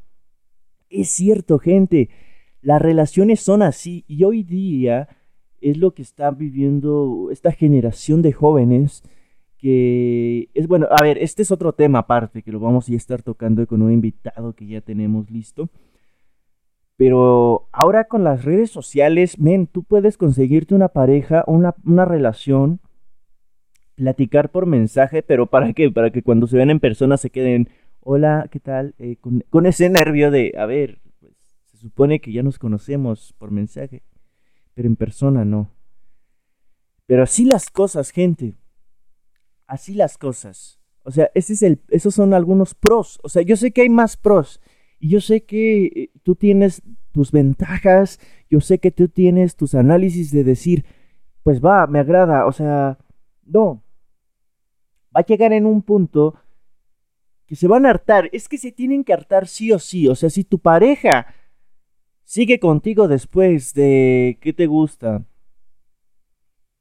Es 0.91 1.11
cierto, 1.11 1.59
gente. 1.59 2.11
Las 2.65 2.81
relaciones 2.81 3.41
son 3.41 3.61
así 3.61 4.07
y 4.09 4.25
hoy 4.25 4.43
día 4.43 5.09
es 5.61 5.77
lo 5.77 5.93
que 5.93 6.01
está 6.01 6.31
viviendo 6.31 7.29
esta 7.31 7.53
generación 7.53 8.23
de 8.23 8.33
jóvenes 8.33 9.03
que 9.59 10.49
es 10.55 10.67
bueno, 10.67 10.89
a 10.91 11.03
ver, 11.03 11.19
este 11.19 11.43
es 11.43 11.51
otro 11.51 11.75
tema 11.75 12.01
aparte 12.01 12.43
que 12.43 12.53
lo 12.53 12.61
vamos 12.61 12.89
a 12.89 12.95
estar 12.95 13.23
tocando 13.23 13.67
con 13.67 13.83
un 13.83 13.93
invitado 13.93 14.55
que 14.55 14.67
ya 14.67 14.81
tenemos 14.81 15.31
listo. 15.31 15.69
Pero 16.97 17.69
ahora 17.71 18.05
con 18.05 18.25
las 18.25 18.47
redes 18.47 18.71
sociales, 18.71 19.39
men, 19.39 19.67
tú 19.67 19.83
puedes 19.83 20.17
conseguirte 20.17 20.75
una 20.75 20.89
pareja, 20.89 21.45
una, 21.47 21.75
una 21.85 22.07
relación, 22.07 22.81
platicar 23.95 24.51
por 24.51 24.65
mensaje, 24.65 25.23
pero 25.23 25.47
¿para 25.49 25.75
qué? 25.75 25.91
Para 25.91 26.11
que 26.11 26.23
cuando 26.23 26.47
se 26.47 26.57
vean 26.57 26.71
en 26.71 26.81
persona 26.81 27.19
se 27.19 27.29
queden, 27.29 27.69
hola, 28.01 28.49
¿qué 28.51 28.59
tal? 28.59 28.95
Eh, 28.99 29.17
con, 29.21 29.45
con, 29.51 29.67
ese 29.67 29.91
nervio 29.91 30.31
de, 30.31 30.55
a 30.57 30.65
ver, 30.65 31.01
supone 31.85 32.19
que 32.19 32.33
ya 32.33 32.43
nos 32.43 32.59
conocemos 32.59 33.35
por 33.37 33.51
mensaje, 33.51 34.03
pero 34.73 34.89
en 34.89 34.97
persona 34.97 35.45
no. 35.45 35.71
Pero 37.05 37.23
así 37.23 37.45
las 37.45 37.69
cosas, 37.69 38.09
gente. 38.09 38.57
Así 39.67 39.93
las 39.93 40.17
cosas. 40.17 40.81
O 41.03 41.11
sea, 41.11 41.31
ese 41.35 41.53
es 41.53 41.63
el, 41.63 41.83
esos 41.91 42.15
son 42.15 42.33
algunos 42.33 42.75
pros. 42.75 43.21
O 43.23 43.29
sea, 43.29 43.43
yo 43.43 43.59
sé 43.59 43.71
que 43.73 43.83
hay 43.83 43.91
más 43.91 44.17
pros. 44.17 44.63
Y 44.99 45.11
yo 45.11 45.21
sé 45.21 45.45
que 45.45 45.85
eh, 45.85 46.11
tú 46.23 46.37
tienes 46.37 46.81
tus 47.13 47.33
ventajas. 47.33 48.19
Yo 48.49 48.63
sé 48.63 48.79
que 48.79 48.91
tú 48.91 49.09
tienes 49.09 49.55
tus 49.55 49.75
análisis 49.75 50.33
de 50.33 50.43
decir, 50.43 50.87
pues 51.43 51.63
va, 51.63 51.87
me 51.87 51.99
agrada. 51.99 52.47
O 52.47 52.53
sea, 52.53 52.97
no. 53.45 53.83
Va 55.15 55.21
a 55.21 55.27
llegar 55.27 55.53
en 55.53 55.67
un 55.67 55.83
punto 55.83 56.35
que 57.45 57.57
se 57.57 57.69
van 57.69 57.85
a 57.85 57.91
hartar. 57.91 58.31
Es 58.33 58.49
que 58.49 58.57
se 58.57 58.73
tienen 58.73 59.05
que 59.05 59.13
hartar 59.13 59.47
sí 59.47 59.71
o 59.71 59.79
sí. 59.79 60.09
O 60.09 60.15
sea, 60.15 60.31
si 60.31 60.45
tu 60.45 60.59
pareja 60.59 61.27
sigue 62.35 62.59
contigo 62.59 63.07
después 63.07 63.75
de, 63.75 64.39
¿qué 64.41 64.53
te 64.53 64.67
gusta? 64.67 65.25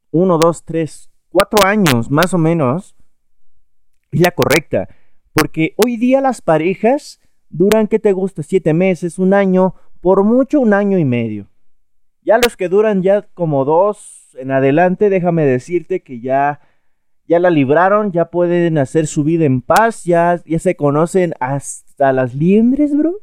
Uno, 0.09 0.39
dos, 0.39 0.63
tres, 0.63 1.11
cuatro 1.29 1.63
años 1.63 2.09
más 2.09 2.33
o 2.33 2.39
menos, 2.39 2.95
es 4.11 4.21
la 4.21 4.31
correcta. 4.31 4.89
Porque 5.31 5.75
hoy 5.77 5.97
día 5.97 6.21
las 6.21 6.41
parejas 6.41 7.19
duran, 7.49 7.85
¿qué 7.85 7.99
te 7.99 8.13
gusta? 8.13 8.41
Siete 8.41 8.73
meses, 8.73 9.19
un 9.19 9.35
año, 9.35 9.75
por 10.01 10.23
mucho 10.23 10.59
un 10.59 10.73
año 10.73 10.97
y 10.97 11.05
medio. 11.05 11.51
Ya 12.23 12.39
los 12.39 12.57
que 12.57 12.67
duran 12.67 13.03
ya 13.03 13.21
como 13.35 13.63
dos 13.63 14.35
en 14.39 14.49
adelante, 14.49 15.11
déjame 15.11 15.45
decirte 15.45 16.01
que 16.01 16.19
ya, 16.19 16.61
ya 17.27 17.37
la 17.37 17.51
libraron, 17.51 18.11
ya 18.11 18.31
pueden 18.31 18.79
hacer 18.79 19.05
su 19.05 19.23
vida 19.23 19.45
en 19.45 19.61
paz, 19.61 20.03
ya, 20.03 20.41
ya 20.47 20.57
se 20.57 20.75
conocen 20.75 21.35
hasta 21.39 22.11
las 22.11 22.33
liendres, 22.33 22.97
bro 22.97 23.19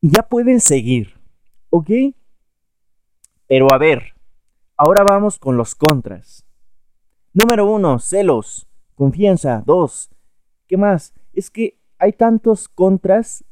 y 0.00 0.10
ya 0.10 0.22
pueden 0.22 0.60
seguir, 0.60 1.14
¿ok? 1.70 1.90
Pero 3.46 3.66
a 3.72 3.78
ver, 3.78 4.14
ahora 4.76 5.02
vamos 5.02 5.38
con 5.38 5.56
los 5.56 5.74
contras. 5.74 6.46
Número 7.32 7.70
uno, 7.70 7.98
celos, 7.98 8.68
confianza. 8.94 9.62
Dos, 9.66 10.10
¿qué 10.66 10.76
más? 10.76 11.12
Es 11.32 11.50
que 11.50 11.78
hay 11.98 12.12
tantos 12.12 12.68
contras 12.68 13.44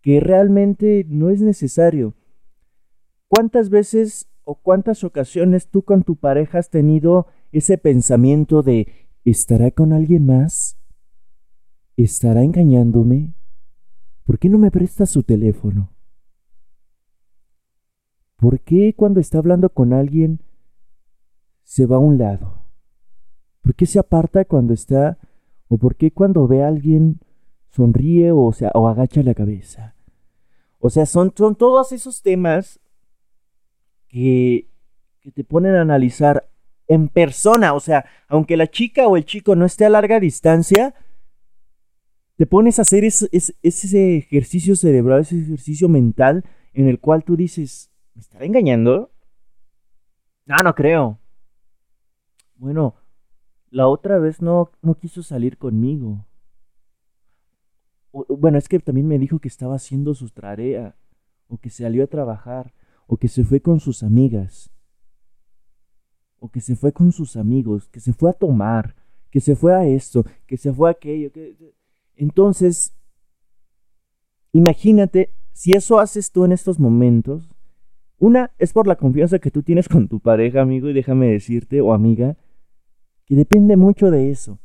que 0.00 0.20
realmente 0.20 1.06
no 1.08 1.30
es 1.30 1.40
necesario. 1.40 2.14
¿Cuántas 3.28 3.70
veces 3.70 4.28
o 4.44 4.56
cuántas 4.56 5.04
ocasiones 5.04 5.68
tú 5.68 5.82
con 5.82 6.02
tu 6.02 6.16
pareja 6.16 6.58
has 6.58 6.68
tenido 6.68 7.28
ese 7.52 7.78
pensamiento 7.78 8.62
de 8.62 9.08
¿estará 9.24 9.70
con 9.70 9.92
alguien 9.92 10.26
más? 10.26 10.76
¿Estará 11.96 12.42
engañándome? 12.42 13.34
¿Por 14.24 14.38
qué 14.38 14.48
no 14.48 14.58
me 14.58 14.70
presta 14.70 15.06
su 15.06 15.22
teléfono? 15.22 15.91
¿Por 18.42 18.58
qué 18.58 18.92
cuando 18.96 19.20
está 19.20 19.38
hablando 19.38 19.68
con 19.68 19.92
alguien 19.92 20.40
se 21.62 21.86
va 21.86 21.94
a 21.94 22.00
un 22.00 22.18
lado? 22.18 22.64
¿Por 23.60 23.76
qué 23.76 23.86
se 23.86 24.00
aparta 24.00 24.44
cuando 24.44 24.74
está 24.74 25.16
o 25.68 25.78
por 25.78 25.94
qué 25.94 26.10
cuando 26.10 26.48
ve 26.48 26.64
a 26.64 26.66
alguien 26.66 27.20
sonríe 27.68 28.32
o, 28.32 28.52
sea, 28.52 28.72
o 28.74 28.88
agacha 28.88 29.22
la 29.22 29.34
cabeza? 29.34 29.94
O 30.80 30.90
sea, 30.90 31.06
son, 31.06 31.32
son 31.36 31.54
todos 31.54 31.92
esos 31.92 32.20
temas 32.20 32.80
que, 34.08 34.68
que 35.20 35.30
te 35.30 35.44
ponen 35.44 35.76
a 35.76 35.82
analizar 35.82 36.50
en 36.88 37.06
persona. 37.06 37.74
O 37.74 37.78
sea, 37.78 38.06
aunque 38.26 38.56
la 38.56 38.66
chica 38.66 39.06
o 39.06 39.16
el 39.16 39.24
chico 39.24 39.54
no 39.54 39.66
esté 39.66 39.84
a 39.84 39.88
larga 39.88 40.18
distancia, 40.18 40.96
te 42.34 42.46
pones 42.46 42.80
a 42.80 42.82
hacer 42.82 43.04
ese, 43.04 43.28
ese 43.30 44.16
ejercicio 44.16 44.74
cerebral, 44.74 45.20
ese 45.20 45.38
ejercicio 45.38 45.88
mental 45.88 46.44
en 46.72 46.88
el 46.88 46.98
cual 46.98 47.22
tú 47.22 47.36
dices, 47.36 47.91
¿Me 48.14 48.20
estará 48.20 48.44
engañando? 48.44 49.10
No, 50.46 50.56
no 50.64 50.74
creo. 50.74 51.18
Bueno, 52.56 52.94
la 53.70 53.88
otra 53.88 54.18
vez 54.18 54.42
no, 54.42 54.70
no 54.82 54.94
quiso 54.94 55.22
salir 55.22 55.58
conmigo. 55.58 56.26
bueno, 58.12 58.58
es 58.58 58.68
que 58.68 58.78
también 58.78 59.08
me 59.08 59.18
dijo 59.18 59.38
que 59.38 59.48
estaba 59.48 59.76
haciendo 59.76 60.14
su 60.14 60.28
tarea, 60.30 60.96
o 61.48 61.58
que 61.58 61.70
salió 61.70 62.04
a 62.04 62.06
trabajar, 62.06 62.74
o 63.06 63.16
que 63.16 63.28
se 63.28 63.44
fue 63.44 63.60
con 63.60 63.80
sus 63.80 64.02
amigas, 64.02 64.70
o 66.38 66.50
que 66.50 66.60
se 66.60 66.76
fue 66.76 66.92
con 66.92 67.12
sus 67.12 67.36
amigos, 67.36 67.88
que 67.88 68.00
se 68.00 68.12
fue 68.12 68.30
a 68.30 68.34
tomar, 68.34 68.94
que 69.30 69.40
se 69.40 69.56
fue 69.56 69.74
a 69.74 69.86
esto, 69.86 70.24
que 70.46 70.56
se 70.56 70.72
fue 70.72 70.90
a 70.90 70.92
aquello. 70.92 71.32
Que... 71.32 71.56
Entonces, 72.16 72.94
imagínate 74.52 75.32
si 75.52 75.72
eso 75.72 75.98
haces 75.98 76.30
tú 76.30 76.44
en 76.44 76.52
estos 76.52 76.78
momentos. 76.78 77.51
Una 78.22 78.52
es 78.56 78.72
por 78.72 78.86
la 78.86 78.94
confianza 78.94 79.40
que 79.40 79.50
tú 79.50 79.64
tienes 79.64 79.88
con 79.88 80.06
tu 80.06 80.20
pareja, 80.20 80.60
amigo, 80.60 80.88
y 80.88 80.92
déjame 80.92 81.26
decirte, 81.26 81.80
o 81.80 81.92
amiga, 81.92 82.36
que 83.26 83.34
depende 83.34 83.76
mucho 83.76 84.12
de 84.12 84.30
eso. 84.30 84.60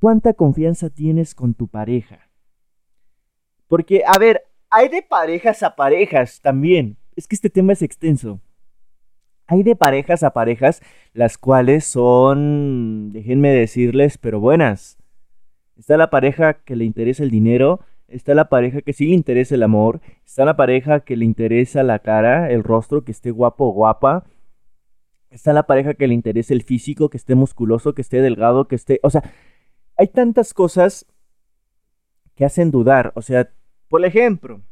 ¿Cuánta 0.00 0.32
confianza 0.32 0.90
tienes 0.90 1.32
con 1.32 1.54
tu 1.54 1.68
pareja? 1.68 2.28
Porque, 3.68 4.02
a 4.04 4.18
ver, 4.18 4.42
hay 4.70 4.88
de 4.88 5.02
parejas 5.02 5.62
a 5.62 5.76
parejas 5.76 6.40
también. 6.40 6.96
Es 7.14 7.28
que 7.28 7.36
este 7.36 7.48
tema 7.48 7.74
es 7.74 7.82
extenso. 7.82 8.40
Hay 9.46 9.62
de 9.62 9.76
parejas 9.76 10.24
a 10.24 10.32
parejas 10.32 10.82
las 11.12 11.38
cuales 11.38 11.84
son, 11.84 13.12
déjenme 13.12 13.50
decirles, 13.50 14.18
pero 14.18 14.40
buenas. 14.40 14.98
Está 15.76 15.96
la 15.96 16.10
pareja 16.10 16.54
que 16.54 16.74
le 16.74 16.84
interesa 16.84 17.22
el 17.22 17.30
dinero, 17.30 17.78
está 18.08 18.34
la 18.34 18.48
pareja 18.48 18.82
que 18.82 18.92
sí 18.92 19.06
le 19.06 19.14
interesa 19.14 19.54
el 19.54 19.62
amor, 19.62 20.00
está 20.24 20.44
la 20.44 20.56
pareja 20.56 21.00
que 21.00 21.16
le 21.16 21.24
interesa 21.24 21.82
la 21.82 21.98
cara, 21.98 22.50
el 22.50 22.62
rostro, 22.62 23.04
que 23.04 23.12
esté 23.12 23.30
guapo 23.30 23.66
o 23.66 23.72
guapa, 23.72 24.24
está 25.30 25.52
la 25.52 25.66
pareja 25.66 25.94
que 25.94 26.06
le 26.06 26.14
interesa 26.14 26.54
el 26.54 26.62
físico, 26.62 27.10
que 27.10 27.16
esté 27.16 27.34
musculoso, 27.34 27.94
que 27.94 28.02
esté 28.02 28.20
delgado, 28.20 28.68
que 28.68 28.76
esté... 28.76 29.00
O 29.02 29.10
sea, 29.10 29.22
hay 29.96 30.08
tantas 30.08 30.54
cosas 30.54 31.06
que 32.34 32.44
hacen 32.44 32.70
dudar. 32.70 33.12
O 33.16 33.22
sea, 33.22 33.50
por 33.88 34.04
ejemplo, 34.04 34.62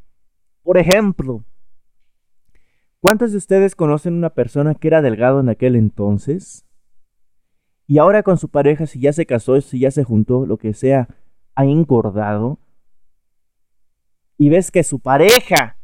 por 0.62 0.78
ejemplo, 0.78 1.44
¿cuántos 3.00 3.32
de 3.32 3.38
ustedes 3.38 3.74
conocen 3.74 4.14
una 4.14 4.30
persona 4.30 4.74
que 4.74 4.88
era 4.88 5.02
delgado 5.02 5.40
en 5.40 5.48
aquel 5.48 5.76
entonces? 5.76 6.64
Y 7.86 7.98
ahora 7.98 8.22
con 8.22 8.38
su 8.38 8.48
pareja, 8.48 8.86
si 8.86 9.00
ya 9.00 9.12
se 9.12 9.26
casó, 9.26 9.60
si 9.60 9.80
ya 9.80 9.90
se 9.90 10.04
juntó, 10.04 10.46
lo 10.46 10.56
que 10.56 10.72
sea, 10.72 11.08
ha 11.54 11.64
engordado. 11.64 12.58
Y 14.36 14.48
ves 14.48 14.70
que 14.70 14.82
su 14.82 15.00
pareja 15.00 15.78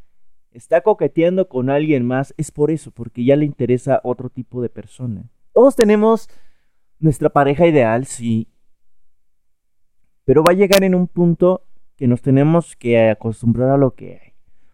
está 0.51 0.81
coqueteando 0.81 1.49
con 1.49 1.71
alguien 1.71 2.05
más, 2.05 2.35
es 2.37 2.51
por 2.51 2.71
eso, 2.71 2.91
porque 2.91 3.25
ya 3.25 3.37
le 3.37 3.45
interesa 3.45 4.01
otro 4.03 4.31
tipo 4.31 4.61
de 4.63 4.69
persona. 4.69 5.31
Todos 5.53 5.77
tenemos 5.77 6.29
nuestra 6.99 7.31
pareja 7.31 7.67
ideal, 7.67 8.07
sí, 8.07 8.49
pero 10.25 10.45
va 10.45 10.53
a 10.53 10.57
llegar 10.57 10.85
en 10.85 10.95
un 10.95 11.09
punto 11.09 11.65
que 11.97 12.07
nos 12.07 12.23
tenemos 12.23 12.77
que 12.77 13.11
acostumbrar 13.11 13.71
a 13.71 13.77
lo 13.77 13.95
que 13.95 14.21
hay. 14.23 14.33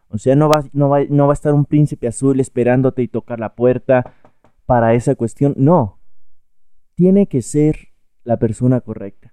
O 0.09 0.19
sea, 0.19 0.37
no 0.37 0.49
va, 0.49 0.65
no 0.73 0.89
va, 0.89 1.05
no 1.09 1.27
va 1.27 1.33
a 1.33 1.35
estar 1.35 1.53
un 1.55 1.65
príncipe 1.65 2.07
azul 2.07 2.41
esperándote 2.41 3.03
y 3.03 3.09
tocar 3.09 3.41
la 3.41 3.55
puerta 3.55 4.15
para 4.65 4.95
esa 4.95 5.15
cuestión. 5.15 5.55
No, 5.57 5.99
tiene 6.95 7.27
que 7.27 7.43
ser 7.43 7.89
la 8.23 8.39
persona 8.39 8.81
correcta. 8.81 9.33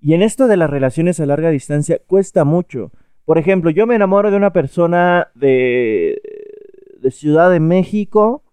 Y 0.00 0.14
en 0.14 0.22
esto 0.22 0.46
de 0.46 0.56
las 0.56 0.68
relaciones 0.68 1.20
a 1.20 1.26
larga 1.26 1.50
distancia 1.50 1.98
cuesta 2.06 2.44
mucho 2.44 2.92
por 3.24 3.38
ejemplo, 3.38 3.70
yo 3.70 3.86
me 3.86 3.94
enamoro 3.94 4.30
de 4.30 4.36
una 4.36 4.52
persona 4.52 5.28
de, 5.34 6.20
de 6.98 7.10
Ciudad 7.10 7.50
de 7.50 7.60
México 7.60 8.44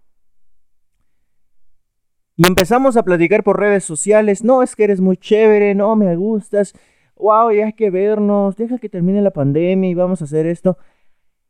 y 2.38 2.48
empezamos 2.48 2.98
a 2.98 3.04
platicar 3.04 3.44
por 3.44 3.60
redes 3.60 3.84
sociales. 3.84 4.44
No, 4.44 4.64
es 4.64 4.76
que 4.76 4.86
eres 4.86 5.02
muy 5.02 5.18
chévere, 5.18 5.76
no, 5.76 5.96
me 5.96 6.16
gustas. 6.16 6.74
Wow, 7.16 7.52
ya 7.52 7.66
hay 7.66 7.74
que 7.74 7.92
vernos, 7.92 8.56
deja 8.56 8.80
que 8.80 8.90
termine 8.90 9.22
la 9.22 9.32
pandemia 9.32 9.90
y 9.90 9.94
vamos 9.94 10.22
a 10.22 10.26
hacer 10.26 10.48
esto. 10.48 10.78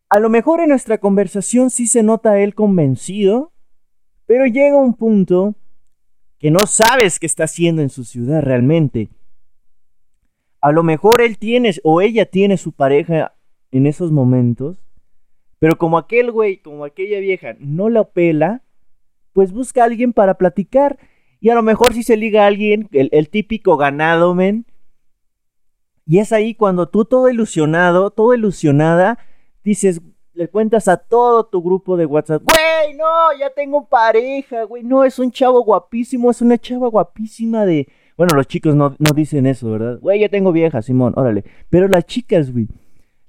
A 0.09 0.19
lo 0.19 0.29
mejor 0.29 0.59
en 0.59 0.69
nuestra 0.69 0.97
conversación 0.97 1.69
sí 1.69 1.87
se 1.87 2.03
nota 2.03 2.39
él 2.39 2.55
convencido, 2.55 3.53
pero 4.25 4.45
llega 4.45 4.75
un 4.75 4.95
punto 4.95 5.55
que 6.39 6.51
no 6.51 6.59
sabes 6.67 7.19
qué 7.19 7.27
está 7.27 7.45
haciendo 7.45 7.81
en 7.81 7.89
su 7.89 8.03
ciudad 8.03 8.41
realmente. 8.41 9.09
A 10.61 10.71
lo 10.71 10.83
mejor 10.83 11.21
él 11.21 11.37
tiene 11.37 11.73
o 11.83 12.01
ella 12.01 12.25
tiene 12.25 12.57
su 12.57 12.71
pareja 12.71 13.33
en 13.71 13.87
esos 13.87 14.11
momentos, 14.11 14.77
pero 15.59 15.77
como 15.77 15.97
aquel 15.97 16.31
güey, 16.31 16.57
como 16.57 16.85
aquella 16.85 17.19
vieja 17.19 17.55
no 17.59 17.89
la 17.89 18.03
pela, 18.03 18.63
pues 19.33 19.51
busca 19.51 19.81
a 19.81 19.85
alguien 19.85 20.13
para 20.13 20.35
platicar. 20.35 20.99
Y 21.39 21.49
a 21.49 21.55
lo 21.55 21.63
mejor 21.63 21.93
si 21.93 22.03
se 22.03 22.17
liga 22.17 22.43
a 22.43 22.47
alguien, 22.47 22.87
el, 22.91 23.29
típico 23.29 23.75
ganado, 23.77 24.35
men. 24.35 24.65
Y 26.05 26.19
es 26.19 26.31
ahí 26.31 26.53
cuando 26.53 26.89
tú 26.89 27.05
todo 27.05 27.29
ilusionado, 27.29 28.11
todo 28.11 28.33
ilusionada, 28.35 29.17
dices, 29.63 30.01
le 30.33 30.47
cuentas 30.49 30.87
a 30.87 30.97
todo 30.97 31.45
tu 31.45 31.63
grupo 31.63 31.97
de 31.97 32.05
WhatsApp, 32.05 32.43
güey, 32.43 32.95
no, 32.95 33.37
ya 33.39 33.49
tengo 33.51 33.87
pareja, 33.87 34.63
güey, 34.63 34.83
no, 34.83 35.03
es 35.03 35.19
un 35.19 35.31
chavo 35.31 35.63
guapísimo, 35.63 36.31
es 36.31 36.41
una 36.41 36.57
chava 36.57 36.87
guapísima 36.87 37.65
de, 37.65 37.87
bueno, 38.21 38.35
los 38.35 38.45
chicos 38.45 38.75
no, 38.75 38.95
dicen 39.15 39.47
eso, 39.47 39.71
¿verdad? 39.71 39.97
Güey, 39.99 40.19
ya 40.19 40.29
tengo 40.29 40.51
vieja, 40.51 40.83
Simón, 40.83 41.13
órale. 41.15 41.43
Pero 41.71 41.87
las 41.87 42.05
chicas, 42.05 42.53
güey, 42.53 42.67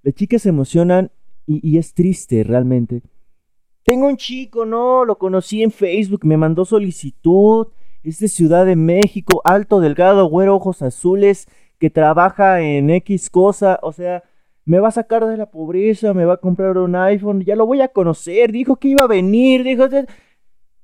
las 0.03 0.15
chicas 0.15 0.43
se 0.43 0.51
emocionan 0.51 1.11
y, 1.47 1.79
es 1.79 1.95
triste 1.95 2.45
realmente. 2.45 3.01
Tengo 3.85 4.07
un 4.07 4.19
chico, 4.19 4.67
no, 4.67 5.07
lo 5.07 5.17
conocí 5.17 5.63
en 5.63 5.71
Facebook, 5.71 6.27
me 6.27 6.37
mandó 6.37 6.67
solicitud. 6.67 7.69
Es 8.03 8.19
de 8.19 8.29
Ciudad 8.29 8.67
de 8.67 8.77
México, 8.77 9.41
alto, 9.45 9.81
delgado, 9.81 10.27
güero, 10.27 10.57
ojos 10.57 10.83
azules, 10.83 11.49
que 11.79 11.89
trabaja 11.89 12.61
en 12.61 12.91
X 12.91 13.31
cosa, 13.31 13.79
o 13.81 13.93
sea, 13.93 14.25
me 14.67 14.79
va 14.79 14.89
a 14.89 14.93
sacar 14.93 15.25
de 15.25 15.39
la 15.39 15.47
pobreza, 15.47 16.13
me 16.13 16.27
va 16.27 16.35
a 16.35 16.37
comprar 16.37 16.77
un 16.77 16.97
iPhone, 16.97 17.41
ya 17.41 17.57
lo 17.57 17.65
voy 17.65 17.81
a 17.81 17.89
conocer, 17.89 18.53
dijo 18.53 18.77
que 18.77 18.89
iba 18.89 19.05
a 19.05 19.09
venir, 19.09 19.65
dijo, 19.65 19.89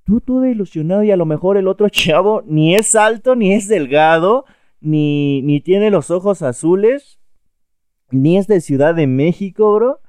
tú 0.09 0.23
todo 0.23 0.47
ilusionado 0.47 1.03
y 1.03 1.11
a 1.11 1.19
lo 1.19 1.27
mejor 1.27 1.59
el 1.59 1.69
otro 1.69 1.89
chavo 1.91 2.43
ni 2.47 2.75
es 2.75 2.95
alto, 2.95 3.37
ni 3.37 3.53
es 3.53 3.69
delgado, 3.69 4.47
ni, 4.81 5.43
ni 5.43 5.61
tiene 5.61 5.91
los 5.91 6.11
ojos 6.11 6.41
azules, 6.41 7.21
ni 8.11 8.39
es 8.39 8.47
de 8.47 8.63
Ciudad 8.63 8.95
de 8.95 9.07
México, 9.07 9.75
bro. 9.75 10.01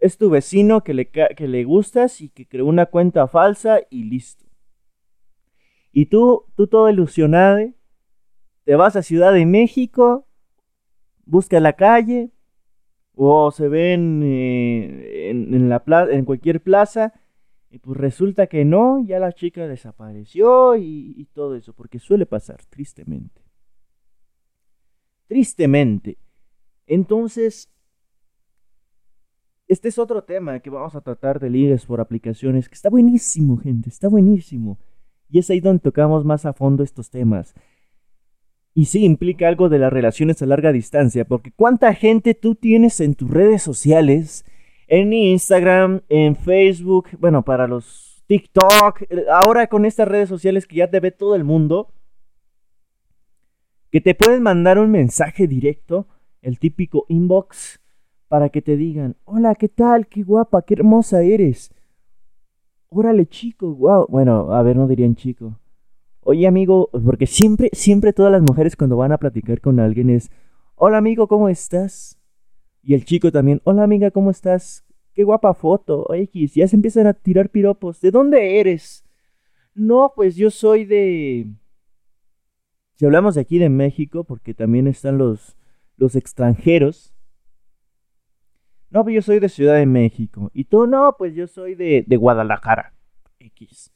Es 0.00 0.18
tu 0.18 0.30
vecino 0.30 0.82
que 0.82 0.94
le, 0.94 1.10
que 1.10 1.46
le 1.46 1.62
gustas 1.62 2.20
y 2.20 2.30
que 2.30 2.48
creó 2.48 2.66
una 2.66 2.86
cuenta 2.86 3.28
falsa 3.28 3.78
y 3.88 4.02
listo. 4.02 4.46
Y 5.92 6.06
tú, 6.06 6.46
tú 6.56 6.66
todo 6.66 6.90
ilusionado, 6.90 7.68
te 8.64 8.74
vas 8.74 8.96
a 8.96 9.02
Ciudad 9.02 9.32
de 9.32 9.46
México, 9.46 10.26
busca 11.24 11.60
la 11.60 11.74
calle, 11.74 12.32
o 13.14 13.52
se 13.52 13.68
ven 13.68 14.22
eh, 14.24 15.30
en, 15.30 15.68
la 15.68 15.84
en 16.10 16.24
cualquier 16.24 16.60
plaza 16.60 17.12
y 17.70 17.78
pues 17.78 17.96
resulta 17.96 18.48
que 18.48 18.64
no, 18.64 19.04
ya 19.04 19.20
la 19.20 19.32
chica 19.32 19.68
desapareció 19.68 20.76
y, 20.76 21.28
todo 21.32 21.54
eso, 21.54 21.72
porque 21.72 22.00
suele 22.00 22.26
pasar, 22.26 22.64
tristemente. 22.68 23.42
Tristemente. 25.28 26.18
Entonces, 26.88 27.70
este 29.68 29.88
es 29.88 30.00
otro 30.00 30.24
tema 30.24 30.58
que 30.58 30.68
vamos 30.68 30.96
a 30.96 31.00
tratar 31.00 31.38
de 31.38 31.48
ligues 31.48 31.86
por 31.86 32.00
aplicaciones, 32.00 32.68
que 32.68 32.74
está 32.74 32.90
buenísimo, 32.90 33.56
gente, 33.56 33.88
está 33.88 34.08
buenísimo. 34.08 34.80
Y 35.28 35.38
es 35.38 35.48
ahí 35.48 35.60
donde 35.60 35.80
tocamos 35.80 36.24
más 36.24 36.44
a 36.46 36.52
fondo 36.52 36.82
estos 36.82 37.08
temas. 37.08 37.54
Y 38.74 38.86
sí, 38.86 39.04
implica 39.04 39.46
algo 39.46 39.68
de 39.68 39.78
las 39.78 39.92
relaciones 39.92 40.42
a 40.42 40.46
larga 40.46 40.72
distancia, 40.72 41.24
porque 41.24 41.52
¿cuánta 41.52 41.94
gente 41.94 42.34
tú 42.34 42.56
tienes 42.56 43.00
en 43.00 43.14
tus 43.14 43.30
redes 43.30 43.62
sociales 43.62 44.44
en 44.90 45.12
Instagram, 45.12 46.00
en 46.08 46.34
Facebook, 46.34 47.10
bueno, 47.20 47.44
para 47.44 47.68
los 47.68 48.24
TikTok, 48.26 49.04
ahora 49.30 49.68
con 49.68 49.84
estas 49.84 50.08
redes 50.08 50.28
sociales 50.28 50.66
que 50.66 50.76
ya 50.76 50.90
te 50.90 50.98
ve 50.98 51.12
todo 51.12 51.36
el 51.36 51.44
mundo, 51.44 51.92
que 53.92 54.00
te 54.00 54.16
pueden 54.16 54.42
mandar 54.42 54.80
un 54.80 54.90
mensaje 54.90 55.46
directo, 55.46 56.08
el 56.42 56.58
típico 56.58 57.06
inbox, 57.08 57.80
para 58.26 58.48
que 58.48 58.62
te 58.62 58.76
digan, 58.76 59.16
hola, 59.24 59.54
¿qué 59.54 59.68
tal? 59.68 60.08
Qué 60.08 60.24
guapa, 60.24 60.62
qué 60.62 60.74
hermosa 60.74 61.22
eres. 61.22 61.72
Órale, 62.88 63.26
chico, 63.26 63.72
wow. 63.72 64.06
Bueno, 64.08 64.52
a 64.52 64.62
ver, 64.64 64.74
no 64.76 64.88
dirían 64.88 65.14
chico. 65.14 65.56
Oye, 66.22 66.48
amigo, 66.48 66.90
porque 67.04 67.28
siempre, 67.28 67.70
siempre 67.72 68.12
todas 68.12 68.32
las 68.32 68.42
mujeres 68.42 68.74
cuando 68.74 68.96
van 68.96 69.12
a 69.12 69.18
platicar 69.18 69.60
con 69.60 69.78
alguien 69.78 70.10
es, 70.10 70.32
hola, 70.74 70.98
amigo, 70.98 71.28
¿cómo 71.28 71.48
estás? 71.48 72.19
Y 72.82 72.94
el 72.94 73.04
chico 73.04 73.30
también, 73.30 73.60
hola 73.64 73.82
amiga, 73.82 74.10
¿cómo 74.10 74.30
estás? 74.30 74.84
Qué 75.12 75.24
guapa 75.24 75.54
foto, 75.54 76.12
X, 76.14 76.54
ya 76.54 76.66
se 76.68 76.76
empiezan 76.76 77.06
a 77.06 77.14
tirar 77.14 77.50
piropos. 77.50 78.00
¿De 78.00 78.10
dónde 78.10 78.60
eres? 78.60 79.04
No, 79.74 80.12
pues 80.14 80.36
yo 80.36 80.50
soy 80.50 80.84
de... 80.84 81.46
Si 82.94 83.04
hablamos 83.04 83.34
de 83.34 83.40
aquí 83.40 83.58
de 83.58 83.68
México, 83.68 84.24
porque 84.24 84.54
también 84.54 84.86
están 84.86 85.18
los, 85.18 85.56
los 85.96 86.16
extranjeros. 86.16 87.14
No, 88.90 89.02
pues 89.04 89.14
yo 89.14 89.22
soy 89.22 89.40
de 89.40 89.48
Ciudad 89.48 89.76
de 89.76 89.86
México. 89.86 90.50
Y 90.52 90.64
tú, 90.64 90.86
no, 90.86 91.14
pues 91.16 91.34
yo 91.34 91.46
soy 91.46 91.74
de, 91.74 92.04
Guadalajara. 92.08 92.94
X. 93.38 93.90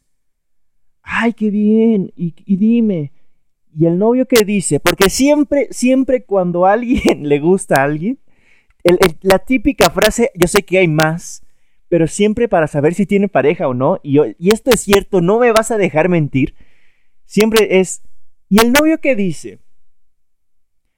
Ay, 1.03 1.35
qué 1.35 1.51
bien. 1.51 2.13
Y, 2.17 2.35
y 2.47 2.57
dime, 2.57 3.13
y 3.77 3.87
el 3.87 3.99
novio 3.99 4.27
que 4.27 4.45
dice, 4.45 4.79
porque 4.79 5.11
siempre, 5.11 5.67
siempre 5.71 6.25
cuando 6.25 6.65
alguien 6.65 7.29
le 7.29 7.41
gusta 7.41 7.81
a 7.81 7.85
alguien, 7.85 8.19
la 9.23 9.39
típica 9.39 9.91
frase, 9.91 10.31
yo 10.35 10.47
sé 10.47 10.63
que 10.65 10.79
hay 10.79 10.89
más, 10.89 11.43
pero 11.89 12.07
siempre 12.07 12.49
para 12.49 12.67
saber 12.67 12.95
si 12.95 13.07
tiene 13.07 13.29
pareja 13.29 13.69
o 13.69 13.75
no, 13.75 13.99
y, 14.03 14.19
y 14.39 14.53
esto 14.53 14.71
es 14.71 14.81
cierto, 14.81 15.21
no 15.21 15.39
me 15.39 15.53
vas 15.53 15.71
a 15.71 15.79
dejar 15.79 16.09
mentir, 16.09 16.55
siempre 17.25 17.81
es, 17.81 18.03
¿y 18.49 18.61
el 18.61 18.73
novio 18.73 19.01
que 19.01 19.17
dice? 19.17 19.61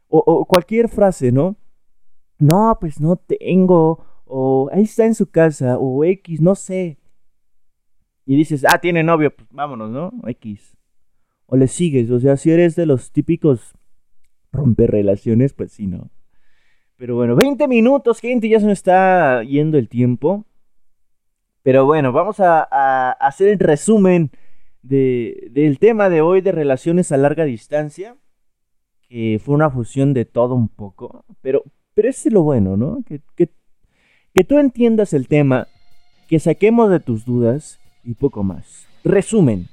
O, 0.08 0.18
o 0.18 0.44
cualquier 0.46 0.88
frase, 0.88 1.32
¿no? 1.32 1.56
No, 2.38 2.76
pues 2.80 3.00
no 3.00 3.16
tengo, 3.16 4.04
o 4.24 4.68
ahí 4.72 4.82
está 4.82 5.06
en 5.06 5.14
su 5.14 5.30
casa, 5.30 5.78
o 5.78 6.04
X, 6.04 6.40
no 6.40 6.54
sé. 6.54 6.98
Y 8.24 8.36
dices, 8.36 8.64
ah, 8.68 8.78
tiene 8.80 9.02
novio, 9.04 9.34
pues 9.34 9.48
vámonos, 9.50 9.90
¿no? 9.90 10.12
X. 10.26 10.76
O 11.46 11.56
le 11.56 11.68
sigues, 11.68 12.10
o 12.10 12.18
sea, 12.18 12.36
si 12.36 12.50
eres 12.50 12.74
de 12.74 12.86
los 12.86 13.12
típicos 13.12 13.74
romper 14.50 14.90
relaciones, 14.90 15.52
pues 15.52 15.72
sí, 15.72 15.86
¿no? 15.86 16.10
Pero 16.96 17.14
bueno, 17.14 17.36
20 17.36 17.68
minutos, 17.68 18.20
gente, 18.20 18.48
ya 18.48 18.58
se 18.58 18.66
nos 18.66 18.78
está 18.78 19.42
yendo 19.42 19.76
el 19.76 19.88
tiempo. 19.88 20.46
Pero 21.62 21.84
bueno, 21.84 22.12
vamos 22.12 22.40
a, 22.40 23.12
hacer 23.12 23.48
el 23.48 23.58
resumen 23.58 24.30
del 24.82 25.78
tema 25.78 26.08
de 26.08 26.22
hoy 26.22 26.40
de 26.40 26.52
relaciones 26.52 27.12
a 27.12 27.18
larga 27.18 27.44
distancia. 27.44 28.16
Que 29.08 29.40
fue 29.44 29.54
una 29.54 29.70
fusión 29.70 30.14
de 30.14 30.24
todo 30.24 30.54
un 30.54 30.68
poco. 30.68 31.24
Pero, 31.42 31.64
pero 31.94 32.08
es 32.08 32.24
lo 32.26 32.42
bueno, 32.42 32.76
¿no? 32.76 33.02
Que, 33.06 33.20
que, 33.36 33.50
que 34.34 34.44
tú 34.44 34.58
entiendas 34.58 35.12
el 35.12 35.28
tema, 35.28 35.68
que 36.28 36.40
saquemos 36.40 36.90
de 36.90 37.00
tus 37.00 37.24
dudas 37.24 37.78
y 38.04 38.14
poco 38.14 38.42
más. 38.42 38.86
Resumen. 39.04 39.68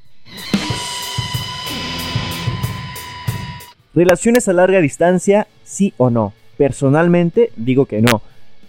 Relaciones 3.96 4.48
a 4.48 4.54
larga 4.54 4.82
distancia, 4.82 5.48
sí 5.64 5.94
o 5.98 6.10
no. 6.10 6.34
Personalmente 6.58 7.52
digo 7.56 7.86
que 7.86 8.02
no. 8.02 8.22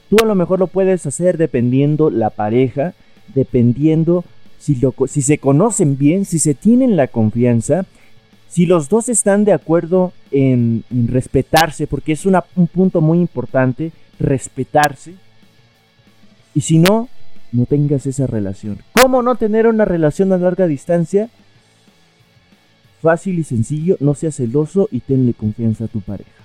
Tú 0.09 0.17
a 0.23 0.27
lo 0.27 0.35
mejor 0.35 0.59
lo 0.59 0.67
puedes 0.67 1.07
hacer 1.07 1.39
dependiendo 1.39 2.11
la 2.11 2.31
pareja, 2.31 2.95
dependiendo 3.35 4.25
si, 4.59 5.23
se 5.23 5.39
conocen 5.39 5.99
bien, 5.99 6.25
si 6.25 6.39
se 6.39 6.55
tienen 6.55 6.97
la 6.97 7.09
confianza, 7.09 7.85
si 8.49 8.67
los 8.67 8.89
dos 8.89 9.09
están 9.09 9.45
de 9.45 9.53
acuerdo 9.53 10.13
en, 10.31 10.85
respetarse, 10.91 11.87
porque 11.87 12.13
es 12.13 12.25
un 12.25 12.67
punto 12.69 13.01
muy 13.01 13.19
importante, 13.19 13.93
respetarse. 14.19 15.15
Y 16.55 16.61
si 16.63 16.79
no, 16.79 17.09
no 17.53 17.67
tengas 17.67 18.07
esa 18.07 18.27
relación. 18.27 18.79
¿Cómo 18.93 19.23
no 19.23 19.35
tener 19.35 19.67
una 19.67 19.85
relación 19.85 20.33
a 20.33 20.39
larga 20.39 20.67
distancia? 20.67 21.29
Fácil 23.03 23.39
y 23.39 23.45
sencillo, 23.45 23.97
no 24.01 24.15
seas 24.15 24.37
celoso 24.37 24.89
y 24.91 25.01
tenle 25.01 25.35
confianza 25.35 25.85
a 25.85 25.89
tu 25.89 26.01
pareja. 26.01 26.44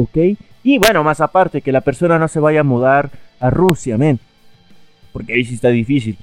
¿Ok? 0.00 0.38
Y 0.62 0.78
bueno, 0.78 1.04
más 1.04 1.20
aparte, 1.20 1.62
que 1.62 1.72
la 1.72 1.80
persona 1.82 2.18
no 2.18 2.28
se 2.28 2.40
vaya 2.40 2.60
a 2.60 2.64
mudar 2.64 3.10
a 3.38 3.50
Rusia, 3.50 3.98
men. 3.98 4.18
Porque 5.12 5.34
ahí 5.34 5.44
sí 5.44 5.54
está 5.54 5.68
difícil. 5.68 6.16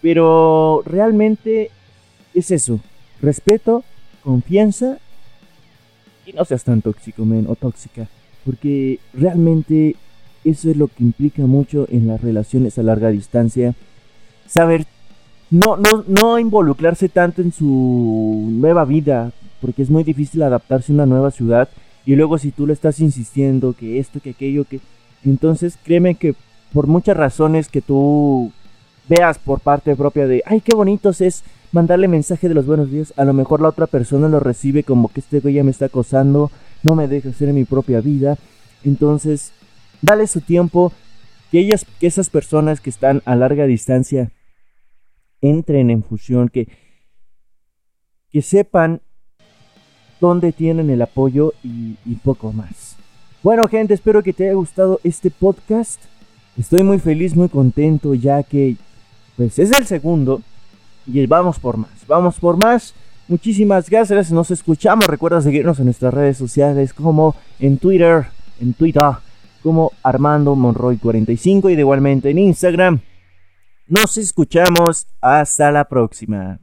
Pero 0.00 0.82
realmente 0.84 1.70
es 2.34 2.50
eso. 2.50 2.80
Respeto, 3.20 3.84
confianza 4.22 4.98
y 6.26 6.32
no 6.32 6.44
seas 6.44 6.64
tan 6.64 6.82
tóxico, 6.82 7.24
men, 7.24 7.46
o 7.48 7.56
tóxica. 7.56 8.08
Porque 8.44 9.00
realmente 9.12 9.96
eso 10.44 10.70
es 10.70 10.76
lo 10.76 10.88
que 10.88 11.02
implica 11.02 11.42
mucho 11.42 11.86
en 11.90 12.06
las 12.06 12.20
relaciones 12.20 12.78
a 12.78 12.82
larga 12.82 13.10
distancia. 13.10 13.74
Saber 14.46 14.86
no, 15.50 15.76
no, 15.76 16.04
no 16.06 16.38
involucrarse 16.38 17.08
tanto 17.08 17.42
en 17.42 17.52
su 17.52 18.48
nueva 18.50 18.84
vida, 18.84 19.32
porque 19.60 19.82
es 19.82 19.90
muy 19.90 20.04
difícil 20.04 20.42
adaptarse 20.42 20.92
a 20.92 20.94
una 20.94 21.06
nueva 21.06 21.30
ciudad 21.30 21.68
y 22.08 22.16
luego 22.16 22.38
si 22.38 22.52
tú 22.52 22.66
le 22.66 22.72
estás 22.72 23.00
insistiendo 23.00 23.74
que 23.74 23.98
esto, 23.98 24.20
que 24.20 24.30
aquello, 24.30 24.64
que... 24.64 24.80
Entonces 25.26 25.78
créeme 25.84 26.14
que 26.14 26.34
por 26.72 26.86
muchas 26.86 27.14
razones 27.14 27.68
que 27.68 27.82
tú 27.82 28.50
veas 29.10 29.38
por 29.38 29.60
parte 29.60 29.94
propia 29.94 30.26
de, 30.26 30.42
ay, 30.46 30.62
qué 30.62 30.74
bonitos 30.74 31.20
es 31.20 31.44
mandarle 31.70 32.08
mensaje 32.08 32.48
de 32.48 32.54
los 32.54 32.64
buenos 32.64 32.90
días, 32.90 33.12
a 33.18 33.26
lo 33.26 33.34
mejor 33.34 33.60
la 33.60 33.68
otra 33.68 33.86
persona 33.86 34.26
lo 34.26 34.40
recibe 34.40 34.84
como 34.84 35.08
que 35.08 35.20
este 35.20 35.40
güey 35.40 35.56
ya 35.56 35.64
me 35.64 35.70
está 35.70 35.84
acosando, 35.84 36.50
no 36.82 36.94
me 36.94 37.08
deja 37.08 37.28
hacer 37.28 37.52
mi 37.52 37.66
propia 37.66 38.00
vida. 38.00 38.38
Entonces, 38.84 39.52
dale 40.00 40.26
su 40.28 40.40
tiempo, 40.40 40.94
que 41.50 41.58
ellas, 41.58 41.84
que 42.00 42.06
esas 42.06 42.30
personas 42.30 42.80
que 42.80 42.88
están 42.88 43.20
a 43.26 43.36
larga 43.36 43.66
distancia 43.66 44.32
entren 45.42 45.90
en 45.90 46.02
fusión, 46.02 46.48
que, 46.48 46.68
que 48.30 48.40
sepan 48.40 49.02
donde 50.20 50.52
tienen 50.52 50.90
el 50.90 51.02
apoyo 51.02 51.52
y, 51.62 51.94
poco 52.22 52.52
más. 52.52 52.96
Bueno 53.42 53.68
gente, 53.68 53.94
espero 53.94 54.22
que 54.22 54.32
te 54.32 54.44
haya 54.44 54.54
gustado 54.54 55.00
este 55.04 55.30
podcast. 55.30 56.00
Estoy 56.56 56.82
muy 56.82 56.98
feliz, 56.98 57.36
muy 57.36 57.48
contento 57.48 58.14
ya 58.14 58.42
que 58.42 58.76
pues 59.36 59.58
es 59.58 59.70
el 59.72 59.86
segundo 59.86 60.42
y 61.06 61.24
vamos 61.26 61.58
por 61.58 61.76
más. 61.76 61.90
Vamos 62.06 62.38
por 62.38 62.56
más. 62.56 62.94
Muchísimas 63.28 63.88
gracias, 63.88 64.32
nos 64.32 64.50
escuchamos. 64.50 65.06
Recuerda 65.06 65.40
seguirnos 65.40 65.78
en 65.78 65.86
nuestras 65.86 66.12
redes 66.12 66.36
sociales 66.36 66.92
como 66.92 67.36
en 67.60 67.78
Twitter, 67.78 68.26
en 68.60 68.74
Twitter 68.74 69.12
como 69.62 69.92
Armando 70.02 70.54
Monroy 70.54 70.96
45 70.96 71.70
y 71.70 71.74
de 71.74 71.80
igualmente 71.80 72.30
en 72.30 72.38
Instagram. 72.38 73.00
Nos 73.86 74.18
escuchamos 74.18 75.06
hasta 75.20 75.70
la 75.70 75.84
próxima. 75.84 76.60